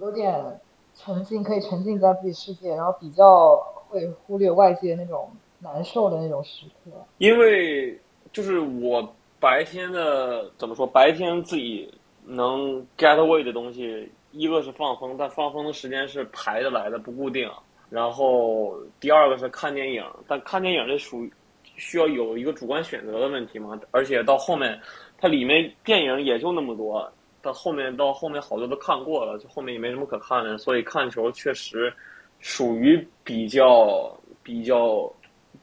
[0.00, 0.60] 有点
[0.96, 3.54] 沉浸，可以沉浸在自己世界，然后比较
[3.88, 5.30] 会忽略外界那种
[5.62, 6.90] 难受的那种时刻？
[7.18, 7.98] 因为
[8.32, 11.88] 就是我白天的怎么说，白天自己
[12.24, 17.50] 能 get away 的东西，一个是放风，但放风的时间是排着来的，不固定。
[17.88, 21.32] 然后第二个是看电影，但看电影这属于。
[21.74, 23.80] 需要有一个主观选择的问题嘛？
[23.92, 24.78] 而且到后面，
[25.18, 27.10] 它里面电影也就那么多，
[27.40, 31.92] 到后面到后面好多都看过了，就后面也没什么可看的，所以看球确实
[32.40, 35.10] 属于比较比较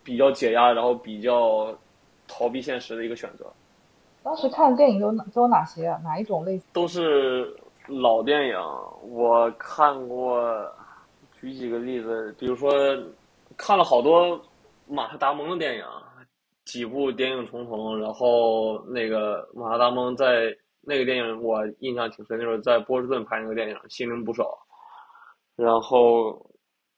[0.09, 1.71] 比较解压，然后比较
[2.27, 3.45] 逃避现实的一个选择。
[4.23, 6.01] 当时看的电影都都有哪些啊？
[6.03, 6.67] 哪一种类型？
[6.73, 7.55] 都是
[7.85, 8.55] 老电影，
[9.03, 10.67] 我看过，
[11.39, 12.71] 举几个例子，比如说
[13.55, 14.41] 看了好多。
[14.91, 15.83] 马特·达蒙的电影，
[16.65, 20.51] 几部谍影重重，然后那个马特·达蒙在
[20.81, 24.43] 那个电影我印象挺深，就是在波士顿拍那个电影《心灵捕手》，
[25.63, 26.43] 然后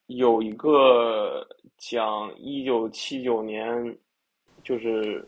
[0.06, 1.46] 有一个
[1.82, 3.98] 讲一九七九年，
[4.64, 5.28] 就是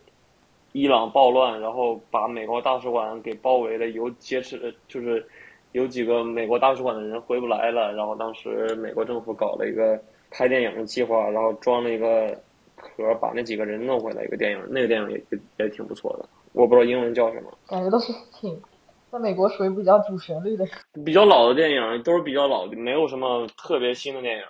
[0.72, 5.28] 伊朗暴乱，然后把美国大使馆给包围了，有劫持，就是
[5.74, 10.01] 有几个美国大使馆的人回不来了，然后当时美国政府搞了一个
[10.32, 12.34] 拍电影的计划，然后装了一个。
[12.76, 16.28] 壳把那几个人弄回来一个电影，那个电影也也也挺不错的。
[16.51, 18.62] 我不知道英文叫什么，感觉都是挺
[19.10, 20.66] 在美国属于比较主旋律的。
[21.06, 24.43] 比较老的电影都是比较老的，没有什么特别新的电影。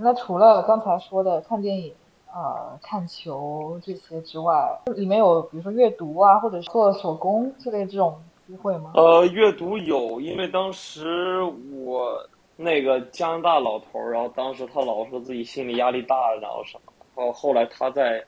[0.00, 1.92] 那除了刚才说的看电影、
[2.32, 8.92] 呃看球这些之外，里面有比如说阅读啊，或者是做手工之类这种机会吗？
[8.94, 11.40] 呃，阅读有，因为当时
[11.84, 12.18] 我
[12.56, 16.92] 那个加拿大老头，然后当时他老说自己心理压力大，然后什么。
[17.14, 18.24] 然后后来他在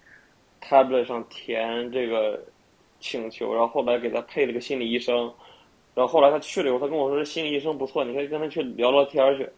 [0.63, 2.41] tablet 上填这个
[3.01, 5.33] 请求，然后后来给他配了个心理医生，
[5.95, 9.51] 然后后来他去了以后，他跟我说心理医生不错，你可以跟他去聊聊天去。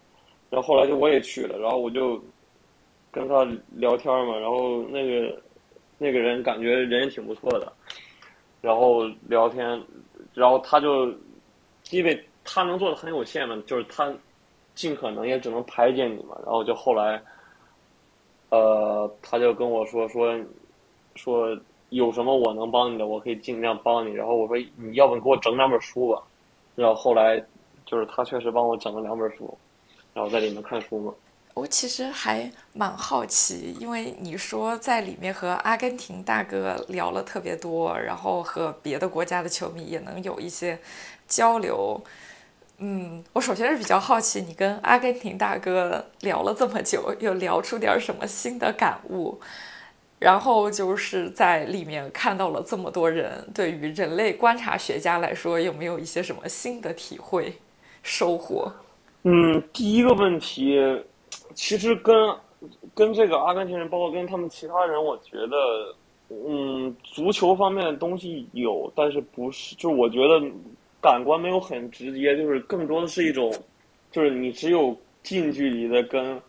[0.51, 2.19] 然后后来就我也去了，然后我就
[3.11, 5.39] 跟他聊天嘛，然后那个
[5.99, 7.73] 那个人感觉人也挺不错的，
[8.63, 9.83] 然后聊天，
[10.35, 11.13] 然后他就
[11.91, 14.11] 因为他能做的很有限嘛，就是他
[14.75, 17.21] 尽可能也只能排解你嘛，然后就后来，
[18.49, 20.39] 呃，他就跟我说说
[21.15, 21.59] 说
[21.91, 24.13] 有什么我能帮你的，我可以尽量帮你。
[24.13, 26.23] 然后我说你要不你给我整两本书吧，
[26.75, 27.39] 然后后来
[27.85, 29.59] 就是他确实帮我整了两本书。
[30.19, 31.15] 然后在里面看书吗？
[31.55, 40.77] 我其实还蛮好奇，因为你说在里面和阿根廷大哥聊了特别多，然后和别的国家的球迷也能有一些
[41.29, 42.03] 交流。
[42.79, 49.41] 嗯，我首先是比较好奇，你跟阿根廷大哥聊了这么久，又聊出点什么新的感悟？
[50.19, 57.61] 然后就是在里面看到了这么多人，对于人类观察学家来说，有没有一些什么新的体会、
[58.03, 58.73] 收获？
[59.31, 60.81] 嗯，第一个问题，
[61.53, 62.35] 其实跟
[62.95, 65.95] 跟这个阿根廷人，包括跟他们其他人，我觉得，
[66.31, 70.41] 嗯，足球方面的东西有，但是不是，就是我觉得
[71.03, 73.53] 感官没有很直接，就是更多的是一种，
[74.11, 76.41] 就是你只有近距离的跟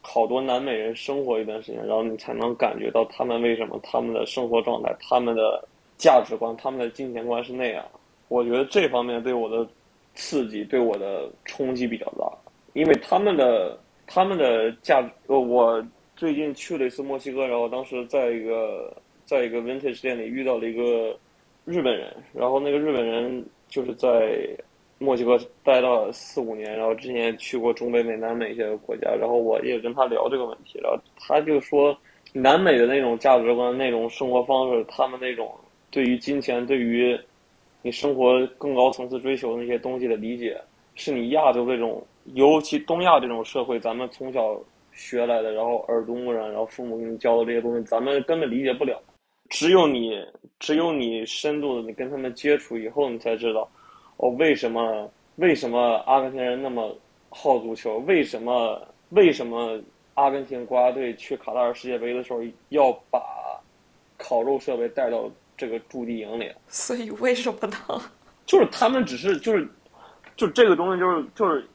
[0.00, 5.62] 好多南美人生活一段时间，然后你才能感觉到他们为什么他们的生活状态、他们的
[5.98, 7.84] 价值观、他们的金钱观是那样。
[8.28, 9.68] 我觉得这方面对我的。
[10.14, 12.30] 刺激对我的冲击比较大，
[12.74, 15.82] 因为他们的他们的价呃，我
[16.16, 18.94] 最近去了一次墨西哥，然后当时在一个
[19.24, 21.16] 在一个 vintage 店里遇到了一个
[21.64, 24.48] 日本人，然后那个日本人就是在
[24.98, 31.96] 墨西哥待了四五年，然后之前去过中北美、南美一些国家，然后我也跟他聊这个问题，然后他就说
[32.32, 35.54] 南美的那种价值观、那种生活方式，他们那种
[35.90, 37.18] 对于金钱、对于
[37.82, 40.60] 你生活更高层次追求那些东西的理解，
[40.94, 44.60] 是你亚洲这种，尤其东亚这种社会，咱们从小
[44.92, 49.00] 学来的，然后耳濡目染，然后父母给你教的这些东西，咱们根本理解不了。
[49.48, 50.22] 只有你，
[50.58, 53.66] 只有你深度的你跟他们接触以后，你才知道，
[54.18, 56.94] 哦，为什么为什么阿根廷人那么
[57.30, 57.98] 好足球？
[58.00, 59.80] 为什么为什么
[60.14, 63.20] 阿根廷国家队去卡塔尔世界杯的时候要把
[64.18, 65.30] 烤肉设备带到？
[65.60, 67.76] 这个驻地营里，所以为什么呢？
[68.46, 69.68] 就是他们只是就是，
[70.34, 71.68] 就这个东西就是就是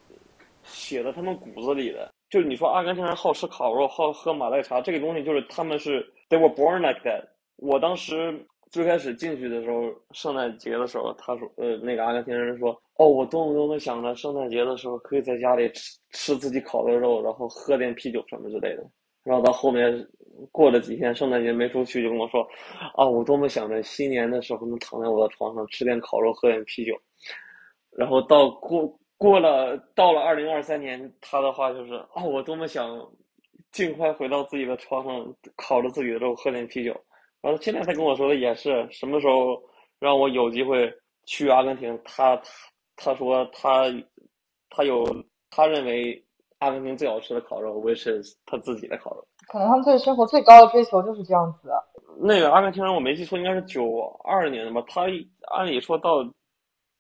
[0.64, 2.12] 写在他们骨子里的。
[2.32, 7.24] 就是你说阿根廷人好吃烤肉，好喝马黛茶，这个东西就是他们是 they were born like that。
[7.58, 18.84] 我当时最开始进去的时候，圣诞节的时候，他说呃那个阿根廷人说，哦，我多么多么想着圣诞节的时候可以在家里吃吃自己烤的肉，然后喝点啤酒什么之类的。
[19.24, 20.06] 然后到后面。
[20.52, 22.48] 过了几天，圣诞节没出去，就跟我说
[22.96, 26.94] ：“啊，我多么想着新年的时候能躺在我的床上吃点烤肉，喝点啤酒。”
[27.98, 33.00] 然后到过过了到了二零二三年，他的话就是：“啊，我多么想
[33.72, 36.94] 尽快回到自己的床上，烤着自己的肉，喝点啤酒。”
[37.42, 39.62] 然后现在他跟我说的也是，什么时候
[40.00, 40.92] 让我有机会
[41.26, 41.98] 去阿根廷？
[42.04, 42.42] 他
[42.96, 43.86] 他说他
[44.70, 45.06] 他有
[45.50, 46.26] 他认为
[46.58, 49.26] 阿根廷最好吃的烤肉，which is 他自己的烤肉。
[49.48, 51.70] 可能他们对生活最高的追求就是这样子。
[52.18, 54.82] 那个阿根廷人，我没记错，应该是九二年的吧？
[54.88, 55.04] 他
[55.54, 56.26] 按理说到，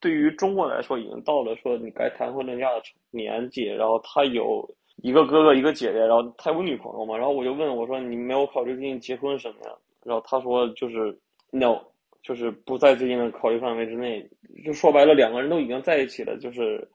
[0.02, 2.82] 对于中国来说，已经到了说你该谈婚论嫁的
[3.12, 3.64] 年纪。
[3.64, 7.18] 然后他有一个哥哥，一个姐姐，然后他有女朋友嘛。
[7.18, 9.72] 然后我就问我说：“你没有考虑最近结婚什么呀？”
[10.04, 11.18] 然后他说：“就是
[11.52, 11.80] no，
[12.22, 14.30] 就是不在最近的考虑范围之内。”
[14.66, 16.86] 就说白了，两个人都已经在一起了，就是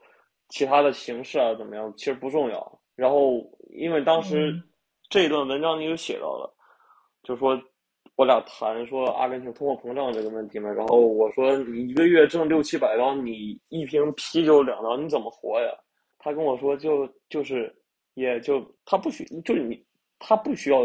[0.51, 2.79] 其他的形式啊怎么样，其实不重要。
[2.95, 4.63] 然后因为当时。
[5.11, 6.49] 这一段文章你就写到了，
[7.25, 7.61] 就说
[8.15, 15.69] 我俩谈说阿根廷通货膨胀这个问题嘛，然后我说你一个月挣六七百刀，你一瓶啤酒两刀，你怎么活呀？
[16.21, 17.75] 他跟我说就就是，
[18.15, 19.85] 也就他不需就是你
[20.21, 20.81] 他不需要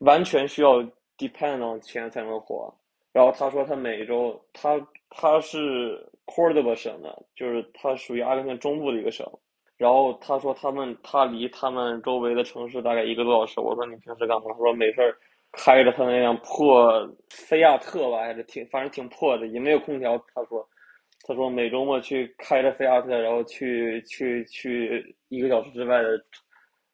[0.00, 0.82] 完全需要
[1.16, 2.74] depend on 钱才能活。
[3.12, 9.24] 然后他说他每周他他是 Cordoba 省的，就是他属于阿根廷中部的一个省。
[9.82, 13.58] 然后他说他们他离他们周围的城市大概一个多小时。
[13.58, 14.44] 我说你平时干嘛？
[14.48, 15.12] 他说没事儿，
[15.50, 20.16] 开着他那辆破菲亚特吧，还是挺反正挺破的，也没有空调。
[20.32, 20.64] 他说，
[21.26, 26.10] 他说每周末去开着菲亚特，然后去去去一个小时之外的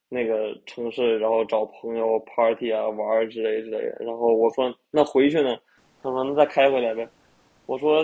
[0.09, 3.99] 那个城市，然后找朋友 party 啊玩儿之类之类的。
[4.01, 5.59] 然后我说那回去呢？
[6.03, 7.07] 他说那再开回来呗。
[7.67, 8.03] 我说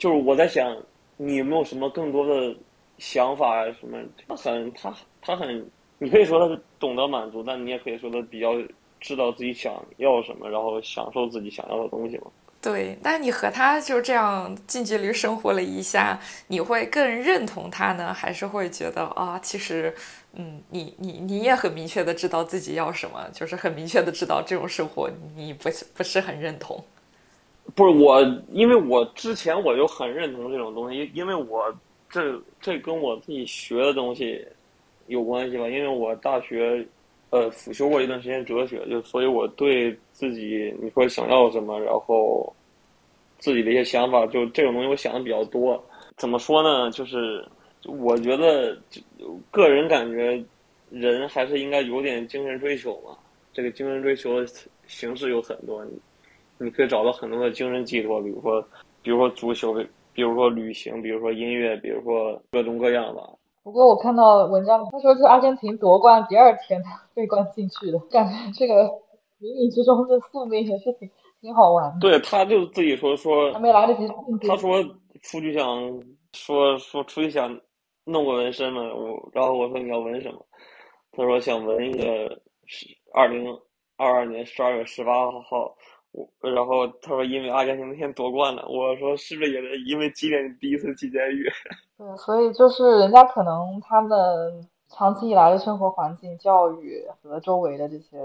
[0.00, 0.76] 就是我在想
[1.16, 2.56] 你有没有什么更多的。
[2.98, 8.52] 想法啊什么，他很他他很，你可以说他是懂得满足，但你也可以说他比较
[9.00, 12.24] 知道自己想要什么，然后享受自己想要的东西嘛。
[12.62, 16.18] 对，那你和他就这样近距离生活了一下，
[16.48, 19.94] 你会更认同他呢，还是会觉得啊，其实，
[20.32, 26.82] 嗯，你你你也很明确的知道自己要什么，就是很明确的知道这种生活你不是不是很认同。
[27.74, 28.20] 不是我，
[28.50, 31.72] 因为我之前我就很认同这种东西，因为我
[32.10, 34.44] 这这跟我自己学的东西
[35.06, 36.86] 有关系吧，因为我大学。
[37.30, 42.54] 呃，辅修过一段时间哲学，就所以我对自己你说想要什么，然后
[43.36, 45.84] 自己的一些想法，就这种东西我想的比较多。
[46.16, 46.88] 怎么说呢？
[46.92, 47.44] 就是
[47.82, 48.78] 我觉得，
[49.50, 50.42] 个人感觉
[50.88, 53.18] 人还是应该有点精神追求嘛。
[53.52, 54.46] 这个精神追求的
[54.86, 55.98] 形式有很多，你
[56.58, 58.62] 你可以找到很多的精神寄托，比如说，
[59.02, 59.84] 比如说足球，
[60.16, 63.22] 比如说旅行，比如说音乐，比如说各种各样吧。
[63.62, 66.82] 不过我看到文章，他说是阿根廷夺冠第二天
[67.14, 68.84] 被关进去的，感觉这个
[69.38, 71.10] 冥冥之中的宿命也是挺
[71.42, 71.98] 挺好玩的。
[72.00, 74.08] 对，他就自己说说，还没来得及
[74.48, 74.82] 他说
[75.20, 76.02] 出去想
[76.32, 77.60] 说说出去想
[78.04, 80.40] 弄个纹身嘛，我然后我说你要纹什么？
[81.12, 83.46] 他说想纹一个十二零
[83.96, 85.12] 二二年十二月十八
[85.42, 85.76] 号。
[86.16, 91.46] 我然后他说因为阿根廷那天夺冠了，我说是不是也是因为今年第一次进监狱？
[91.98, 94.18] 对，所以就是人家可能他们
[94.88, 98.18] 长期以来的生活环境、教育和周围的这些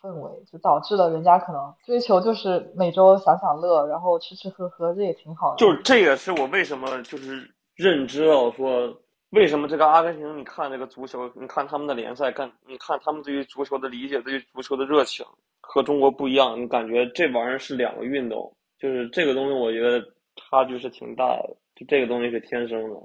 [0.00, 5.56] 氛围，就导致了人家可能追求就是每周享享乐，然后吃吃喝喝，这也挺好的。
[5.58, 8.96] 就是这也是我为什么就是认知到说。
[9.30, 10.38] 为什么这个阿根廷？
[10.38, 15.26] 你看这个足球，你看他们的联赛，看你看他们对于足球的理解，对于足球的热情
[15.68, 16.60] 和中国不一样。
[16.60, 20.00] 你感觉这玩意儿是两个运动，就是这个东西，我觉得
[20.36, 21.56] 差距是挺大的。
[21.74, 22.96] 就这个东西是天生的，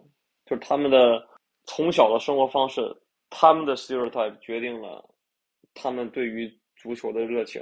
[0.45, 1.21] 就是他们的
[1.65, 2.81] 从小的生活方式，
[3.29, 5.03] 他们的 stereotype 决定了
[5.73, 7.61] 他们对于足球的热情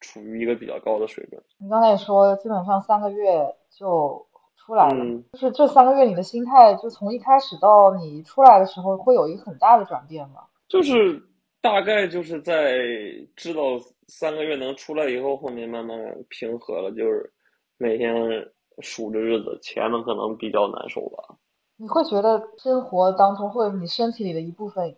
[0.00, 1.42] 处于一个比较高的水准。
[1.58, 4.26] 你刚才也说，基本上三个月就。
[4.58, 10.40] 出来了，就是这三个月你的心态，就从一开始到你出来的时候，会有一个很大的转变吗？
[10.66, 11.22] 就是
[11.66, 12.78] 大概就是在
[13.34, 13.62] 知道
[14.06, 15.98] 三个月能出来以后，后面慢慢
[16.28, 17.32] 平和了，就是
[17.76, 18.14] 每天
[18.80, 21.36] 数着日子，前面可能比较难受吧。
[21.76, 24.96] 你会觉得生活当中或者你身体里的一部分，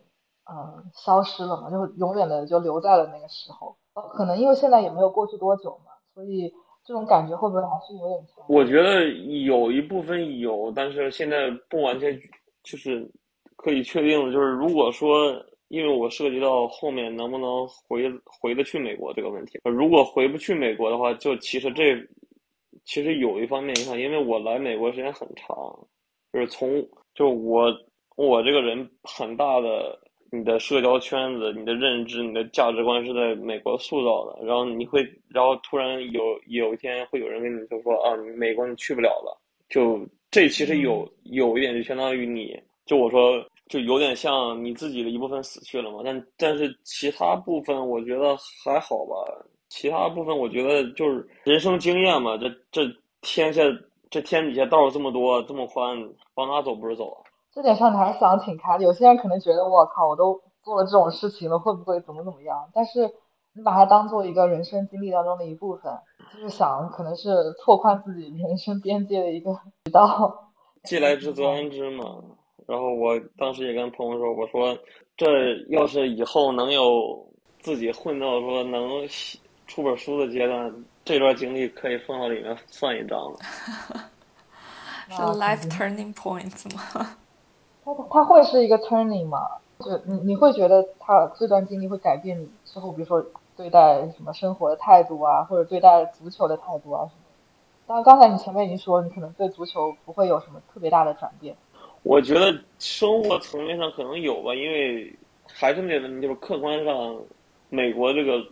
[0.51, 1.71] 嗯，消失了吗？
[1.71, 3.77] 就永远的就留在了那个时候？
[4.15, 6.53] 可能因为现在也没有过去多久嘛，所以。
[6.85, 8.43] 这种感觉会不会还是有点强？
[8.49, 9.05] 我觉得
[9.45, 12.19] 有一部分有，但是现在不完全
[12.63, 13.07] 就是
[13.57, 15.35] 可以确定的，就是如果说
[15.69, 21.97] 因为我涉及到后面能不能回回得去美国这个问题，如果回不去美国的话，就其实这
[22.85, 25.57] 其实有一方面影响，因为我来美国时间很长，
[26.33, 27.73] 就是从就我
[28.17, 29.99] 我这个人很大的。
[30.31, 35.01] 你的社交圈子、你的认知、你的价值观是在美国塑造的，然后你会，
[35.31, 39.41] 然后突然有有一天会有人跟你就说啊，你美国你去不了了，
[39.71, 42.55] 就这其实有有一点就相当于你
[42.85, 49.15] 就我说就有点像你自己的一部分死去了嘛，但但是其他部分我觉得还好吧，
[49.69, 52.83] 其他部分我觉得就是人生经验嘛，这这
[53.21, 53.63] 天下
[54.11, 55.97] 这天底下道这么多这么宽，
[56.35, 57.21] 往哪走不是走啊？
[57.53, 58.85] 这点上你还是想挺开的。
[58.85, 62.71] 有些人可能觉得我靠，我都做了这种事情了，会不会怎么怎么样？
[62.73, 63.11] 但是
[63.55, 65.93] 你把它当做一个人生经历当中的一部分，
[66.33, 69.53] 就是想可能是拓宽自己人生边界的一个
[69.85, 70.53] 渠道。
[70.85, 72.05] 既来之则安之嘛。
[72.69, 74.79] 然后我当时也跟朋友说，我说
[75.17, 75.27] 这
[75.71, 77.27] 要是以后能有
[77.61, 78.87] 自己混到说能
[79.67, 83.39] 出本书的阶段，这段经历可以放到里面算一张了。
[85.09, 86.83] 是 life turning point 吗？
[87.83, 89.49] 他他会是一个 turning 吗？
[89.81, 93.25] 就你你会觉得他这段经历会改变你之后，比如说
[93.57, 97.23] 对待什么生活的态度啊，或者对待足球的态度啊什么？
[97.87, 101.57] 当然，刚才你前面已经说，你可能对足球不会有什么特别大的转变。
[102.09, 105.13] 我觉得生活层面上可能有吧，因为
[105.47, 107.15] 还是那个问题，就是客观上，
[107.69, 108.43] 美国这个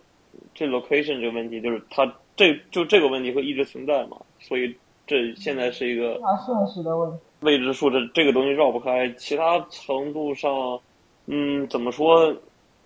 [0.53, 2.05] 这 location 这个问题，就是它
[2.35, 4.75] 这就这个问题会一直存在嘛，所以
[5.07, 7.17] 这现在是一个现实的问题。
[7.39, 9.09] 未知数，这这个东西绕不开。
[9.17, 10.79] 其他程度上，
[11.25, 12.31] 嗯，怎么说？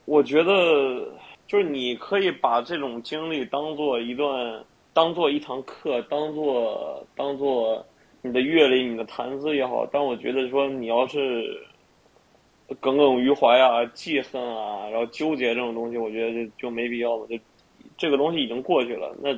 [0.05, 0.53] 我觉得
[1.47, 4.63] 就是你可以把这种经历当做一段，
[4.93, 7.85] 当做一堂课，当做当做
[8.21, 9.87] 你的阅历、你的谈资也好。
[9.91, 11.65] 但我觉得说，你要是
[12.79, 17.27] 耿耿于怀啊、记恨啊，然后纠结这种东西，我觉得就就没必要了。
[17.27, 17.37] 就
[17.97, 19.33] 这个东西已经过去了，那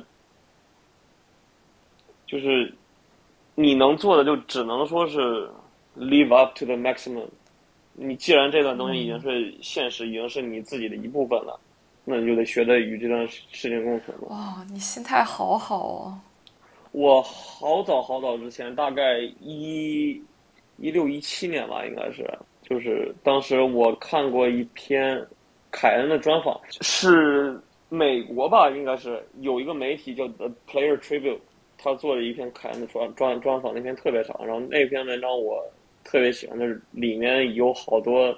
[2.26, 2.72] 就是。
[3.56, 5.48] 你能做的就只能说是
[5.96, 7.24] live up to the maximum。
[7.92, 11.56] 你既然这段东西已经是现实，已经是你自己的一部分了，
[12.04, 14.26] 那你就得学着与这段事情共存了。
[14.26, 16.18] 哇，你心态好好哦！
[16.94, 20.22] 我好早好早之前，大概一
[20.76, 22.24] 一六一七年吧，应该是，
[22.62, 25.20] 就是当时我看过一篇
[25.72, 31.40] 凯恩的专访，是美国吧，应该是有一个媒体叫 The Player Tribute，
[31.76, 35.60] 他做了一篇凯恩的专专专访，那篇特别长，然后那篇文章我
[36.04, 38.32] 特别喜欢，就是里面有好多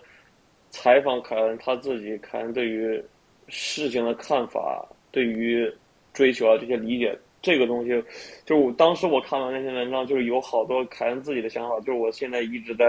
[0.70, 3.04] 采访凯恩他自己，凯恩对于
[3.48, 5.70] 事情的看法，对于
[6.14, 7.14] 追求啊这些理解。
[7.46, 7.90] 这个东西，
[8.44, 12.84] 就是当时我看完那篇文章，就是有好多凯恩自己的想法，就是我现在一直在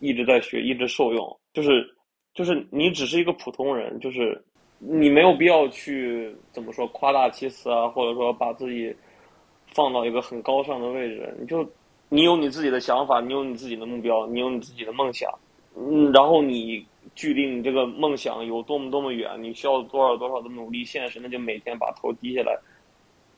[0.00, 1.38] 一直在学，一直受用。
[1.52, 1.88] 就是
[2.34, 4.42] 就是你只是一个普通人，就是
[4.80, 8.92] 你没有必要去怎么说夸大其词啊，或者说把自己
[9.72, 11.32] 放到一个很高尚的位置。
[11.38, 11.64] 你就
[12.08, 15.30] 你有你自己的想法，你有你自己的目标，你有你自己的梦想，
[15.76, 16.84] 嗯，然后你
[17.14, 22.58] 距离你这个梦想有多么多么远，你需要多少多少的努力，现实那就每天把头低下来。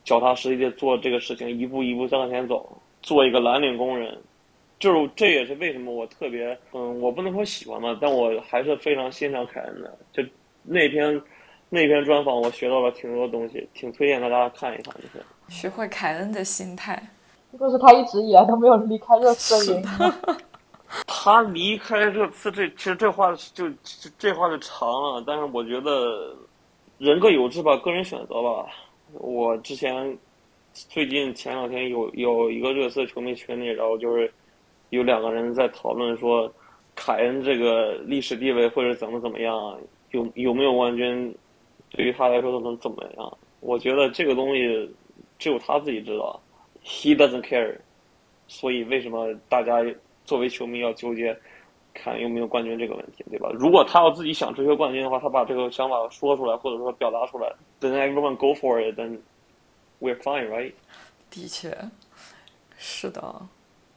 [0.04, 2.70] 脚踏实地的做这个事情，一步一步向前走，
[3.02, 4.16] 做一个蓝领工人，
[4.78, 9.98] 就是这也是为什么我特别，嗯，我不能说喜欢吧，但我还是非常欣赏凯恩的。
[10.12, 10.22] 就
[10.62, 11.20] 那篇
[11.70, 15.24] 那篇专访，我学到了挺多东西，挺推荐大家看一看就是。
[15.48, 17.02] 学会凯恩的心态，
[17.52, 20.12] 这就是他一直以来都没有离开热刺的原因。
[21.06, 23.68] 他离开热刺，这其实这话就
[24.18, 26.36] 这话就长了，但是我觉得
[26.98, 28.66] 人各有志吧，个人选择吧。
[29.18, 30.16] 我之前
[30.72, 34.32] 最近前两天有有一个热刺球迷群里，然后就是
[34.90, 36.52] 有两个人在讨论说，
[36.94, 39.78] 凯恩这个历史地位或者怎么怎么样，
[40.10, 41.34] 有有没有冠军，
[41.90, 43.38] 对于他来说都能怎么样？
[43.60, 44.90] 我觉得这个东西
[45.38, 46.40] 只有他自己知道
[46.84, 47.76] ，He doesn't care。
[48.46, 49.82] 所以为什么大家
[50.24, 51.34] 作为球迷要纠结
[51.94, 53.48] 看有没有冠军这个问题，对吧？
[53.54, 57.50] 如果他要自己想追求冠军的话，他把这个想法说出来，或者说表达出来。
[57.80, 59.18] Then everyone go for it, then
[60.00, 60.72] we're fine, right?
[61.30, 61.72] 的确，
[62.76, 63.22] 是的。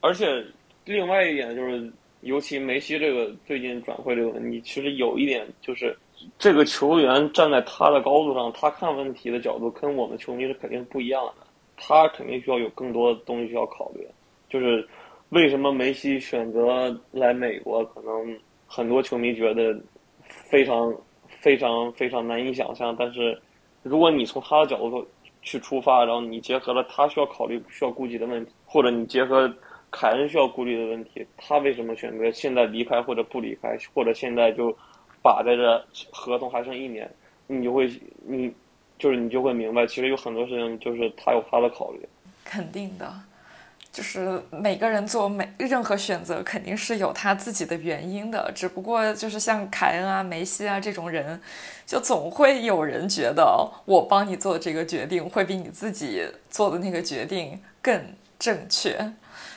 [0.01, 0.45] 而且
[0.85, 1.91] 另外一点就是，
[2.21, 5.97] 尤其梅西这个最近转会这个问题，其实有一点就是，
[6.37, 11.33] 这个球员站在他的高度上，他看问题的角度跟我们球迷是肯定不一样的。
[11.75, 14.07] 他肯定需要有更多的东西需要考虑。
[14.49, 14.87] 就是
[15.29, 19.79] 为什么梅西选择来美国，可能很多球迷觉得
[20.27, 20.93] 非常
[21.27, 23.39] 非常非常难以想象，但是。
[23.83, 25.07] 如果你从他的角度
[25.41, 29.49] 去出发，然后你结合了他需要考虑、需要顾及的问题，或者你结合
[29.91, 34.75] 凯恩需要顾虑的问题，他为什么选择现在离开或者不离开，或者现在就
[35.21, 37.09] 把在这合同还剩一年，
[37.45, 37.89] 你就会
[38.25, 38.51] 你
[38.99, 41.99] 就是你就会明白，其实有很多事情就是他有他的考虑。
[42.43, 43.09] 肯定的。
[43.97, 48.51] 就是每个人做每任何选择，肯定是有他自己的原因的。
[48.53, 51.41] 只不过就是像凯恩啊、梅西啊这种人，
[51.83, 57.99] 就总会有人觉得我帮你做这个决定，会比你自己做的那个决定更
[58.37, 58.95] 正确。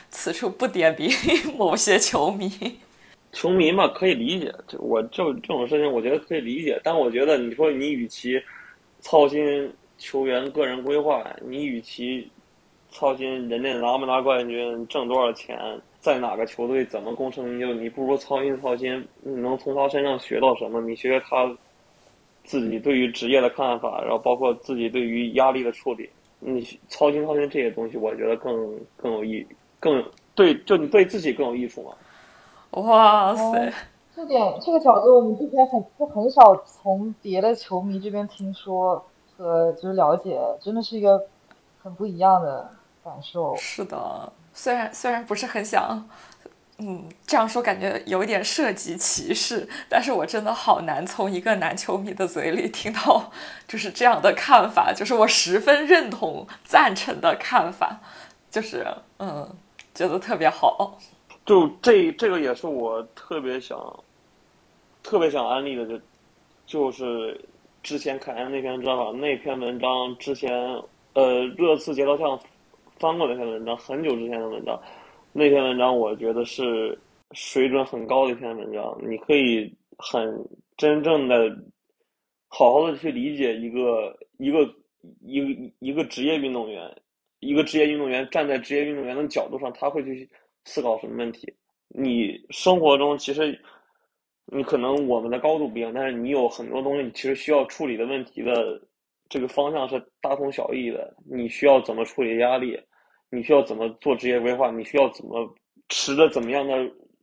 [0.09, 1.11] 此处不点名
[1.55, 2.79] 某些球迷。
[3.31, 4.51] 球迷嘛，可以理解。
[4.67, 6.81] 就我就这种事情，我觉得可以理解。
[6.83, 8.41] 但我觉得你说你与其
[9.01, 12.27] 操心球员个人规划，你与其。
[12.91, 15.57] 操心人家拿不拿冠军，挣多少钱，
[15.99, 17.73] 在哪个球队怎么功成名就？
[17.73, 20.81] 你不如操心操心，你能从他身上学到什么？
[20.81, 21.49] 你学学他
[22.43, 26.09] 自己对于职业的看法，然后包括自己对于压力的处理。
[26.39, 29.45] 你操心操心这些东西，我觉得更更有益，
[29.79, 30.03] 更
[30.35, 31.91] 对，就你对自己更有益处嘛。
[32.81, 33.73] 哇塞，
[34.15, 39.05] 这点这个角度，我们之前很就很少从别的球迷这边听说
[39.37, 41.23] 和就是了解，真的是一个
[41.81, 42.69] 很不一样的。
[43.03, 46.07] 感受是的，虽然虽然不是很想，
[46.77, 53.31] 嗯，这样说感觉有一点涉及歧视，但是我真的好难从一个男球迷的嘴里听到
[53.67, 57.99] 就是这样的看法，就是我十分认同、赞成的看法，
[58.51, 58.85] 就是
[59.17, 59.49] 嗯，
[59.95, 60.99] 觉得特别好。
[61.43, 63.79] 就这这个也是我特别想、
[65.01, 65.99] 特别想安利的，就
[66.67, 67.43] 就是
[67.81, 70.53] 之前凯恩那篇专访那篇文章之前，
[71.13, 72.39] 呃，热刺街头巷。
[73.01, 74.79] 翻过那篇文章，很久之前的文章，
[75.33, 76.95] 那篇文章我觉得是
[77.31, 78.95] 水准很高的一篇文章。
[79.01, 80.31] 你可以很
[80.77, 81.49] 真正的、
[82.47, 84.63] 好好的去理解一个一个
[85.21, 86.95] 一一个职业运动员，
[87.39, 90.29] 一个职业运动员站在职业运动员的角度上，他会去
[90.65, 91.51] 思考什么问题。
[91.87, 93.59] 你生活中其实
[94.45, 98.79] 你可能我们的高度不一样，但是你有很多东西其实需要处理的问题的
[99.27, 101.11] 这个方向是大同小异的。
[101.25, 102.79] 你需要怎么处理压力？
[103.31, 104.69] 你需要怎么做职业规划？
[104.69, 105.49] 你需要怎么
[105.87, 106.73] 持着怎么样的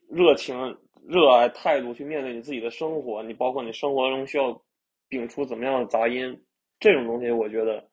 [0.09, 3.23] 热情、热爱态度去面对你自己的生活？
[3.23, 4.59] 你包括你生活中需要
[5.11, 6.43] 摒除怎么样的杂音？
[6.81, 7.85] 这种东西，我觉得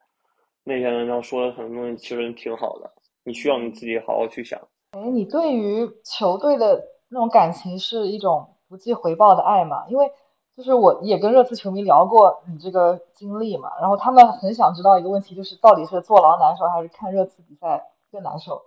[0.64, 2.90] 那篇文章说的很多东西其实挺好的，
[3.22, 4.58] 你需要你自己好好去想。
[4.92, 9.84] 哎，你对于球队的那种感情是一种不计回报的爱吗？
[9.88, 10.10] 因为
[10.56, 18.60] 就是我也跟热刺球迷聊过你这个经历嘛，然后他们很想知道一个问题，就是到底是坐牢难受还是看热刺比赛更难受？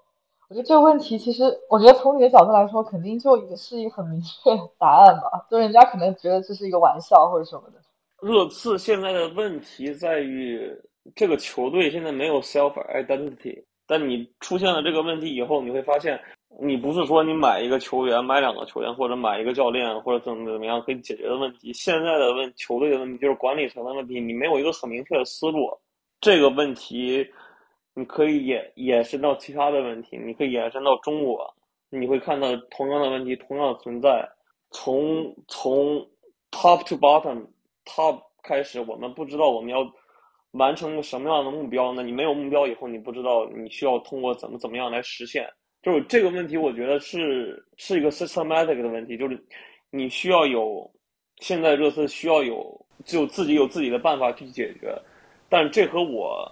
[0.50, 7.80] 我觉得这个问题其实，我觉得从你的角度来说，肯定就也是一个很明确答案吧，就人家可能觉得这是一个玩笑或者什么的。
[8.22, 10.70] 热刺现在的问题在于，
[11.16, 13.64] 这个球队现在没有 self identity。
[13.86, 16.20] 但你出现了这个问题以后，你会发现，
[16.62, 21.72] 你不是说你买一个球员、买两个球员，或者买一个教练，或者怎么怎么样可以解决的问题。
[21.74, 25.70] 现在的问球队的问题就是管理层的问题，你没有一个很明确的思路。
[26.22, 27.26] 这个问题，
[28.00, 31.54] 你可以延延伸到其他的问题，你可以延伸到中国，
[31.90, 34.28] 你会看到同样的问题同样存在。
[34.72, 35.98] 从从
[36.52, 39.80] top to bottom，top 开始，我们不知道我们要。
[40.54, 42.02] 完成个什么样的目标呢？
[42.02, 45.48] 你没有目标以后，你不知道你需要通过怎么怎么样来实现。
[45.84, 49.40] 就是这个问题，我觉得是是一个 systematic 的问题，就是
[49.92, 50.92] 你需要有
[51.38, 55.00] 现在热刺需要有就自己有自己的办法去解决。
[55.50, 56.52] 但这和我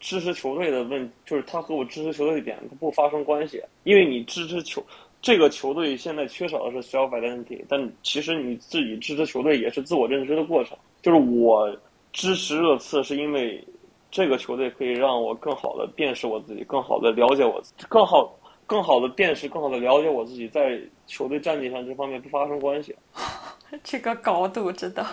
[0.00, 3.62] 支持球队的问，就是他和我支持球队的点它不发生关系。
[3.84, 4.84] 因为你支持球
[5.20, 10.76] 这个球队现在缺少的是 self identity，但其实你自己支持球队也是自我认知的过程。
[11.02, 11.76] 就是我。
[12.12, 13.62] 支持热刺是因为
[14.10, 18.34] 这个球队可以让我更好的辨识我自己，更好的了解我，更好、
[18.66, 22.96] 更好的辨识、更好的了解我自己，在球队战绩上这方面不发生关系。
[23.84, 25.04] 这个高度真的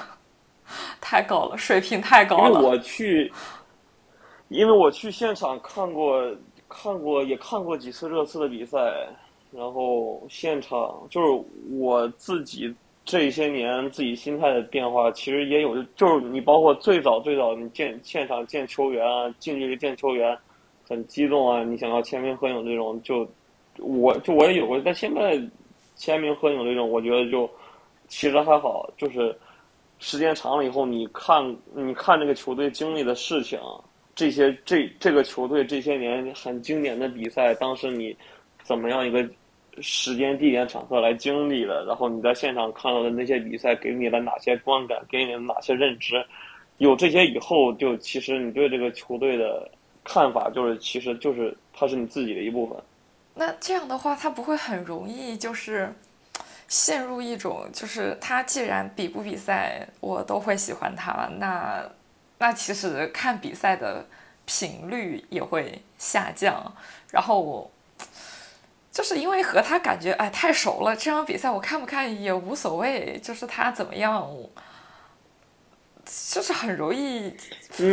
[1.02, 2.52] 太高了，水平太高了。
[2.52, 3.30] 因为我去，
[4.54, 6.24] 因为我去现场看过、
[6.70, 8.78] 看过也看过几次热刺的比赛，
[9.52, 12.74] 然后现场就是我自己。
[13.06, 20.38] 这些年自己心态的变化，其实也有，就是你包括最早最早你见现场见球员啊，近距离见球员，
[20.88, 23.28] 很激动啊，你想要签名合影这种，就
[23.78, 25.38] 我就我也有过，但现在
[25.98, 27.50] 签名合影这种，我觉得就
[28.08, 29.38] 其实还好，就是
[30.00, 31.44] 时间长了以后，你看
[31.74, 33.60] 你看这个球队经历的事情，
[34.16, 38.16] 这些这这个球队这些年很经典的比赛，当时你
[38.64, 39.28] 怎么样一个。
[39.82, 46.24] 时间、地点、场合来经历了，然后你在现场看到的那些比赛给你了哪些观感，给你了哪些认知？
[46.78, 49.68] 有这些以后，就其实你对这个球队的
[50.04, 52.78] 看法，就是其实就是它是你自己的一部分。
[53.34, 55.92] 那这样的话，他不会很容易就是
[56.68, 61.84] 陷入一种，就是他既然比不比赛我都会喜欢他了，那
[62.44, 64.06] 那其实看比赛的
[64.46, 66.76] 频率也会下降，
[67.10, 67.72] 然后我。
[68.92, 74.30] 就是因为和他感觉哎太熟了，这场比赛我看不看也无所谓，就是他怎么样，
[76.06, 77.34] 就是很容易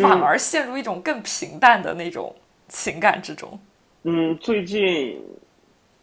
[0.03, 2.35] 反而陷入一种更平淡的那种
[2.69, 3.59] 情感之中。
[4.03, 5.19] 嗯，最近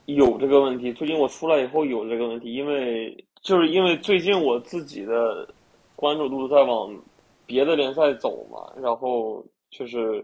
[0.06, 5.48] 有这个问题，最近我出来以后有这个问题，因为就是因为最近我自己的
[5.96, 6.92] 关注度在往
[7.48, 10.24] 别的联赛走嘛，然后就是。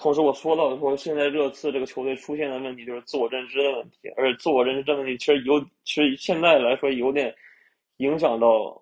[0.00, 7.34] 同时，我说到说，现在热刺这个球队出现的问题就是自我认知的问题，而且自我认知这问题其实有，其实现在来说有点
[7.96, 8.80] 影响到，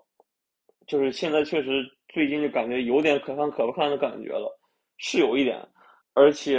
[0.87, 4.61] 就是现在确实最近就感觉有点可看可不看的感觉了，
[4.99, 5.59] 是有一点。
[6.13, 6.59] 而且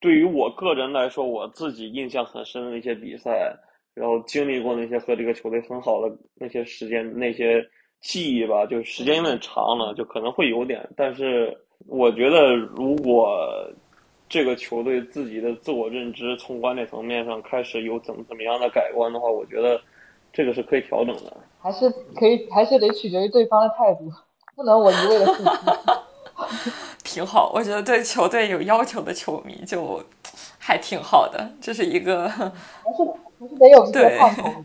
[0.00, 3.56] 对于我个人来说，我自己印象很深的那些比赛，
[3.94, 7.64] 然后经历过那些和这个球队很好的那些时间、那些
[8.00, 11.56] 记忆吧，就是时间有点长了，就可能会有点，但是。
[11.88, 13.38] 我觉得，如果
[14.28, 19.80] 这个球队自己的自我认知从管理层面上开始有怎么怎么样的改观的话，我觉得
[20.32, 21.36] 这个是可以调整的。
[21.60, 24.10] 还是可以，还是得取决于对方的态度，
[24.56, 25.50] 不能我一味的付出。
[27.04, 30.02] 挺好，我觉得对球队有要求的球迷就
[30.58, 33.04] 还挺好的，这是一个还是
[33.38, 34.64] 还是得有这个盼头。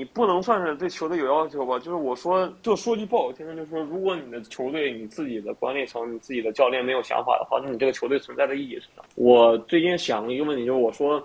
[0.00, 1.78] 你不能算是对球队有要求吧？
[1.78, 9.04] 就是我说，就说句不好听的，就是说，如果你的球队、你自己的管理层、你自己的教练没有想法的话，那你这个球队存在的意义是什么？
[9.16, 11.22] 我最近想了一个问题，就是我说，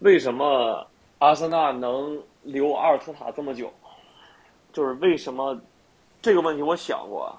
[0.00, 0.86] 为什么
[1.20, 3.72] 阿森纳能留阿尔特塔这么久？
[4.74, 5.58] 就是为什么
[6.20, 7.34] 这个问题我想过，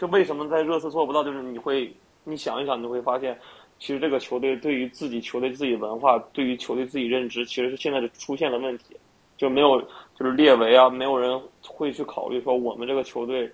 [0.00, 1.22] 就为什么在热刺做不到？
[1.22, 1.94] 就是你会，
[2.24, 3.38] 你想一想，你会发现，
[3.78, 8.96] 其实这个球队对于自己球队自己文化，对于球队自己认知，其实是现在是出现了问题。
[9.42, 9.80] 就没有，
[10.14, 13.50] 就是列维啊，没有人会去考虑说我们这个球队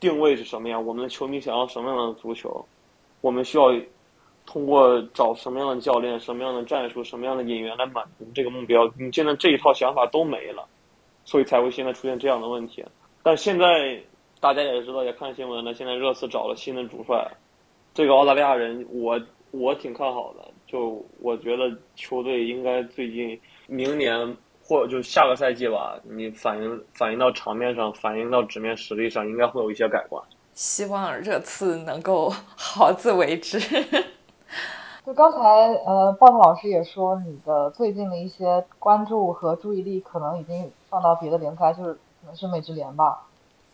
[0.00, 2.64] 定位是什么样，我们的球迷想要什么样的足球，
[3.20, 3.70] 我们需要
[4.46, 8.90] 通过找什么样的教练、什么样的战术、什么样的引援来满足这个目标。
[8.98, 10.66] 你现在这一套想法都没了，
[11.26, 12.82] 所以才会现在出现这样的问题。
[13.22, 14.00] 但现在
[14.40, 17.30] 大家也知道，也看新闻了，现在热刺找了新的主帅，
[17.92, 20.48] 这个澳大利亚人，我我挺看好的。
[20.66, 24.34] 就我觉得球队应该最近明年
[24.70, 30.22] 或就下个赛季吧，你反映反映到场面上，反映到纸面实力上，应该会有一些改观。
[30.52, 33.58] 希望这次能够 好自为之。
[35.04, 35.38] 就刚才
[35.84, 43.26] 呃，鲍特老师也说，你的最近的一些关注和注意力可能已经放到别的联赛，就是可能是美职联吧。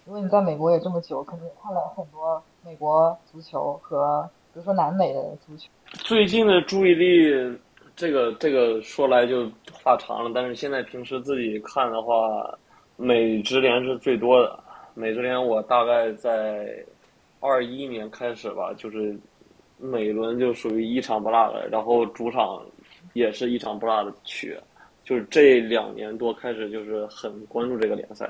[0.07, 5.68] 因为你在美国也这么久，肯定看了很多美国足球和比如说南美的足球。
[5.92, 7.59] 最近的注意力，
[7.97, 9.51] 这个这个说来就
[9.87, 10.32] 话长了。
[10.34, 12.53] 但是现在平时自己看的话，
[12.97, 14.59] 美职联是最多的。
[14.95, 16.84] 美职联我大概在
[17.39, 19.16] 二一年开始吧，就是
[19.78, 22.61] 每轮就属于一场不落的，然后主场
[23.12, 24.59] 也是一场不落的去。
[25.05, 28.28] 就是这两年多开始，就是很关注这个联赛。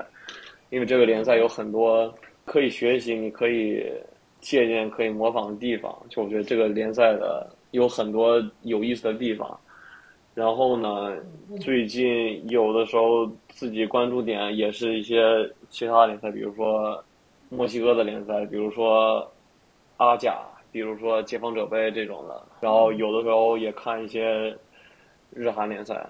[0.69, 2.13] 因为这个联赛有很多
[2.45, 3.83] 可以学习、你可以
[4.41, 9.59] 借鉴、可以模仿的地方，就我觉得这个联赛的有很多有意思的地方。
[10.37, 11.17] 然后呢，
[11.59, 15.19] 最近有的时候自己关注点也是一些
[15.67, 17.03] 其他联赛，比如说
[17.49, 19.27] 墨西哥的联赛，比如说
[19.97, 20.37] 阿甲，
[20.71, 22.39] 比如说解放者杯这种的。
[22.59, 24.55] 然后有的时候也看一些
[25.31, 26.07] 日韩联赛。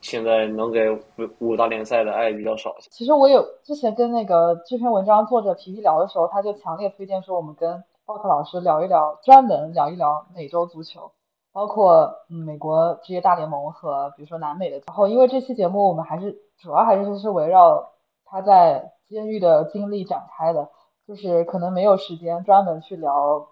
[0.00, 1.00] 现在能给五
[1.40, 2.76] 五大联赛的爱比较少。
[2.92, 11.10] 其实我有之前跟那个这篇文章作者皮皮聊的时候，他就强烈推荐说我们跟鲍克老师聊一聊，专门聊一聊美洲足球，
[11.54, 14.82] 包括嗯美国职业大联盟和比如说南美的。
[14.86, 17.92] 然后因为这期节目我们还是主要还是是围绕
[18.26, 20.68] 他在监狱的经历展开的，
[21.06, 23.46] 就是可能没有时间专门去聊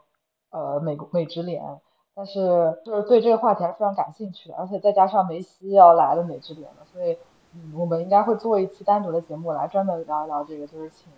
[0.50, 1.80] 呃美国美职联。
[2.14, 7.16] 但是就是对这个话题还是非常感兴趣的，而且再加上梅西要来了美职联了，所以
[7.54, 11.10] 嗯，我们应该会做一期单独的节目来专门聊一聊这个，就是请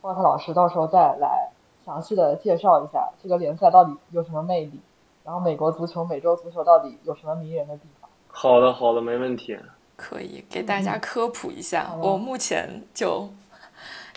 [0.00, 1.50] 鲍特老师到时候再来
[1.84, 4.80] 详细的介绍一下这个联赛到底有什么魅力，
[5.26, 8.08] 然后美国足球、美洲足球到底有什么迷人的地方。
[8.28, 9.58] 好的，好的，没问题。
[9.96, 13.28] 可以给大家科普一下，我目前就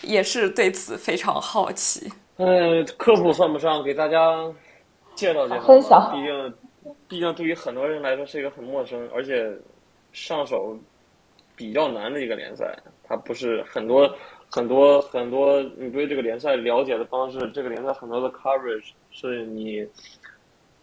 [0.02, 2.12] 也是对此非常好奇。
[2.36, 4.50] 嗯，科普算不上，给大家。
[5.16, 6.54] 介绍介绍，分享毕竟，
[7.08, 9.54] 毕竟对于很多人来说是一个很陌生，而且
[10.12, 10.78] 上手
[11.56, 12.78] 比较难的一个联赛。
[13.02, 14.10] 它不是很多
[14.48, 19.86] 很多很多，你对这个联赛了解的方式，这个联赛很多的 coverage 是你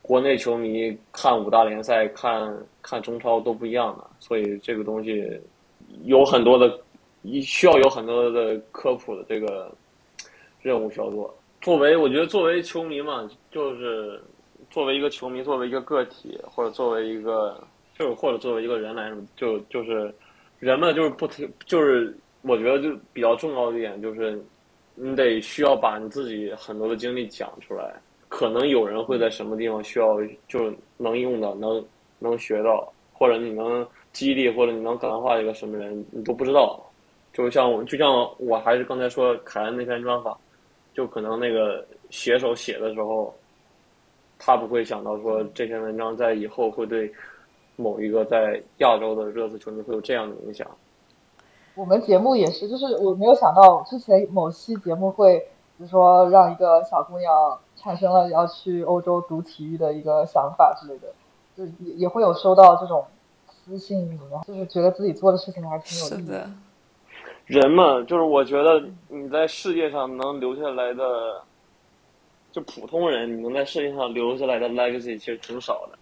[0.07, 5.37] 国内球迷看五大联赛、看看中超都不一样的，所以这个东西
[6.05, 6.79] 有很多的，
[7.41, 9.69] 需要有很多的科普的这个
[10.61, 11.37] 任务需要做。
[11.59, 14.23] 作为我觉得作为球迷嘛，就是
[14.69, 17.61] 作为一个球迷，作为一个个体，或者作为一个，
[17.99, 20.13] 就是或者作为一个人来说，就就是
[20.59, 21.27] 人们就是不
[21.65, 24.41] 就是我觉得就比较重要的一点就是，
[24.95, 27.93] 你得需要把你自己很多的经历讲出来。
[28.29, 30.17] 可能有人会在什么地方需要，
[30.47, 31.83] 就能用到，能
[32.19, 36.79] 能学到，或者你能激励，或者你能感化一个什么人，你都不知道。
[37.33, 40.37] 就像我，就像我还是刚才说凯恩那篇专访。
[40.93, 43.31] 就可能那个写手写的时候，
[44.39, 47.13] 他不会想到说这篇文章在以后会对
[47.75, 50.67] 某一个在亚洲的热刺球迷会有这样的影响。
[51.75, 55.39] 我们节目也是，就是我没有想到之前某期节目会，
[55.77, 61.07] 比如说让一个小姑娘产生了要去欧洲读体育的一个想法之类的，
[61.55, 63.05] 就也也会有收到这种
[63.47, 66.49] 私信，然后就是觉得自己做的事情还挺有意义的。
[67.45, 71.41] 人嘛，就是我觉得你在世界上能留下来的，
[72.51, 75.97] 就普通人，你能在世界上留下来的 legacy 其实挺少的。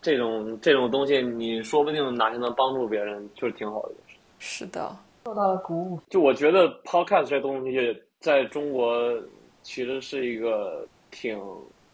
[0.00, 3.94] 这种这种东西，你说不定哪天能帮助别人，就是挺好的。
[4.38, 4.90] 是的，
[5.26, 6.00] 受到了鼓舞。
[6.08, 9.14] 就我觉得 podcast 这东西在中国
[9.62, 11.38] 其实是一个挺，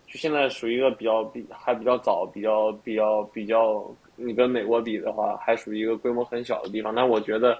[0.06, 3.84] 就现在属于一个比较比还比较早，比较比较比较，
[4.16, 6.94] 你跟美国比的话，还属于一个规模很小的地方。
[6.94, 7.58] 但我觉得，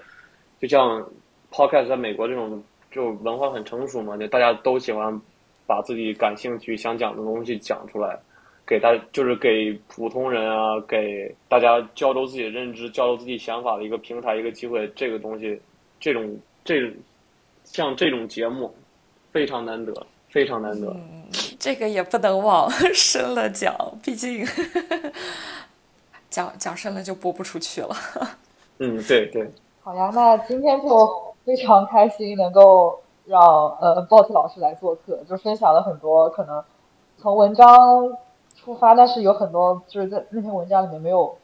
[0.59, 1.05] 就像。
[1.51, 2.61] Podcast 在美国这种
[2.91, 5.21] 就文化很成熟嘛，就大家都喜欢
[5.65, 8.19] 把自己感兴趣、想讲的东西讲出来，
[8.67, 14.85] 给大就是给普通人啊，给大家交流自己的认知、交流自己想法的一个平台、一个机会。
[14.95, 15.57] 这个东西，
[15.97, 16.91] 这种这
[17.75, 18.73] 像这种节目
[19.33, 19.91] 非常难得，
[20.29, 20.87] 非常难得。
[20.87, 21.27] 嗯，
[21.59, 24.47] 这个也不能往 深了讲，毕竟
[26.29, 27.95] 讲讲深了就播不出去了。
[28.79, 29.51] 嗯，对对。
[29.83, 31.25] 好呀，那今天就。
[31.45, 33.39] 非常开心能够让
[33.79, 36.63] 呃 bot 老师来做客，就分享了很多可能
[37.19, 38.11] 从文章
[38.55, 41.37] 出发，但是有很多就是在那篇文章里面没有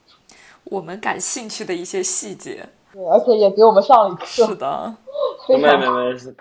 [0.64, 2.68] 我们感兴趣的一些细节。
[2.92, 4.26] 对，而且也给我们上了一课。
[4.26, 4.96] 是的，
[5.50, 6.36] 没没 没，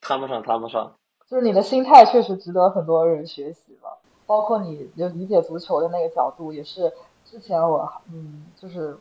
[0.00, 0.92] 谈不上谈不上。
[1.28, 3.96] 就是你的心态确实值得很多人学习吧。
[4.26, 6.92] 包括你就理解足球的那个角度，也是
[7.24, 8.96] 之前我嗯就是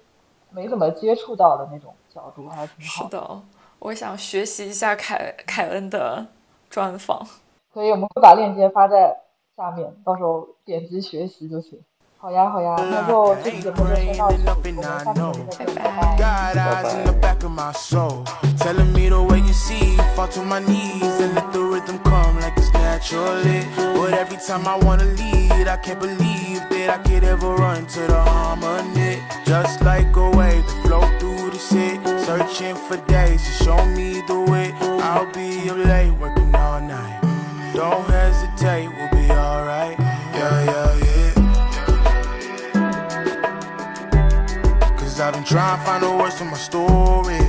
[0.50, 3.04] 没怎么接触到的那种角度，还挺好。
[3.04, 3.42] 是的，
[3.78, 6.26] 我想学习一下凯凯恩的
[6.70, 7.24] 专访。
[7.72, 9.16] 所以，我们会把链接发在
[9.56, 11.80] 下面，到时候点击学习就行。
[12.25, 16.17] 好呀，好呀，那就这期节目就先到这里，我们下期节目再见，拜拜。
[16.17, 18.25] God eyes in the back of my soul,
[18.59, 19.99] telling me to wait and see.
[20.17, 23.67] Fall to my knees and let the rhythm come like it's naturally.
[23.77, 28.01] But every time I wanna lead, I can't believe that I could ever run to
[28.07, 29.21] the harmony.
[29.45, 34.23] Just like a wave that flow through the city, searching for days to show me
[34.27, 34.73] the way.
[35.03, 37.21] I'll be up late working all night.
[37.75, 39.18] Don't hesitate, we'll be
[45.22, 47.40] I've been trying to find the words to my story.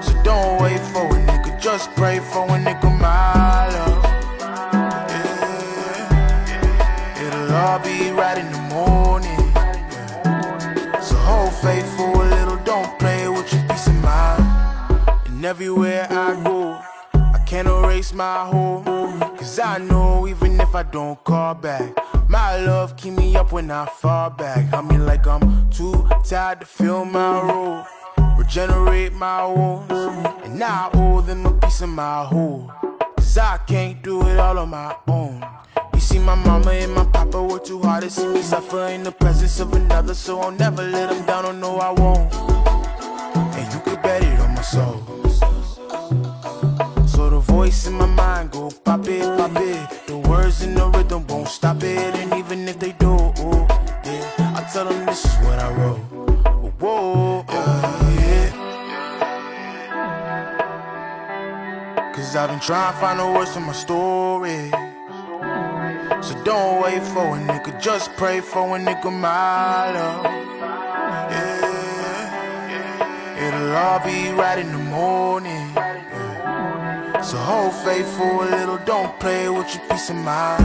[0.00, 4.04] So don't wait for a nigga, just pray for a nigga, my love.
[5.10, 6.46] Yeah.
[7.26, 9.50] It'll all be right in the morning.
[9.56, 11.00] Yeah.
[11.00, 14.44] So hold faith for a little, don't play with your peace of mind.
[15.26, 16.78] And everywhere I go,
[17.12, 19.18] I can't erase my home.
[19.36, 21.92] Cause I know even if I don't call back,
[22.34, 24.74] my love keep me up when I fall back.
[24.74, 25.94] I mean, like I'm too
[26.24, 27.86] tired to fill my role,
[28.36, 29.92] regenerate my wounds.
[30.44, 32.72] And I owe them a piece of my whole.
[33.16, 35.46] Cause I can't do it all on my own.
[35.94, 39.04] You see, my mama and my papa work too hard to see me suffer in
[39.04, 40.14] the presence of another.
[40.14, 42.34] So I'll never let them down, oh no, I won't.
[43.54, 45.23] And you could bet it on my soul.
[47.64, 50.06] Voice in my mind go pop it, pop it.
[50.06, 52.14] The words in the rhythm won't stop it.
[52.14, 53.66] And even if they do, ooh,
[54.04, 55.96] yeah, I tell them this is what I wrote.
[56.78, 58.50] Whoa, oh, yeah.
[62.14, 64.70] Cause I've been trying to find the words to my story.
[66.20, 70.24] So don't wait for a nigga, just pray for a nigga, my love.
[71.32, 72.28] Yeah,
[73.48, 75.83] it'll all be right in the morning.
[77.24, 80.62] So hold faith for a little, don't play with your peace of mind.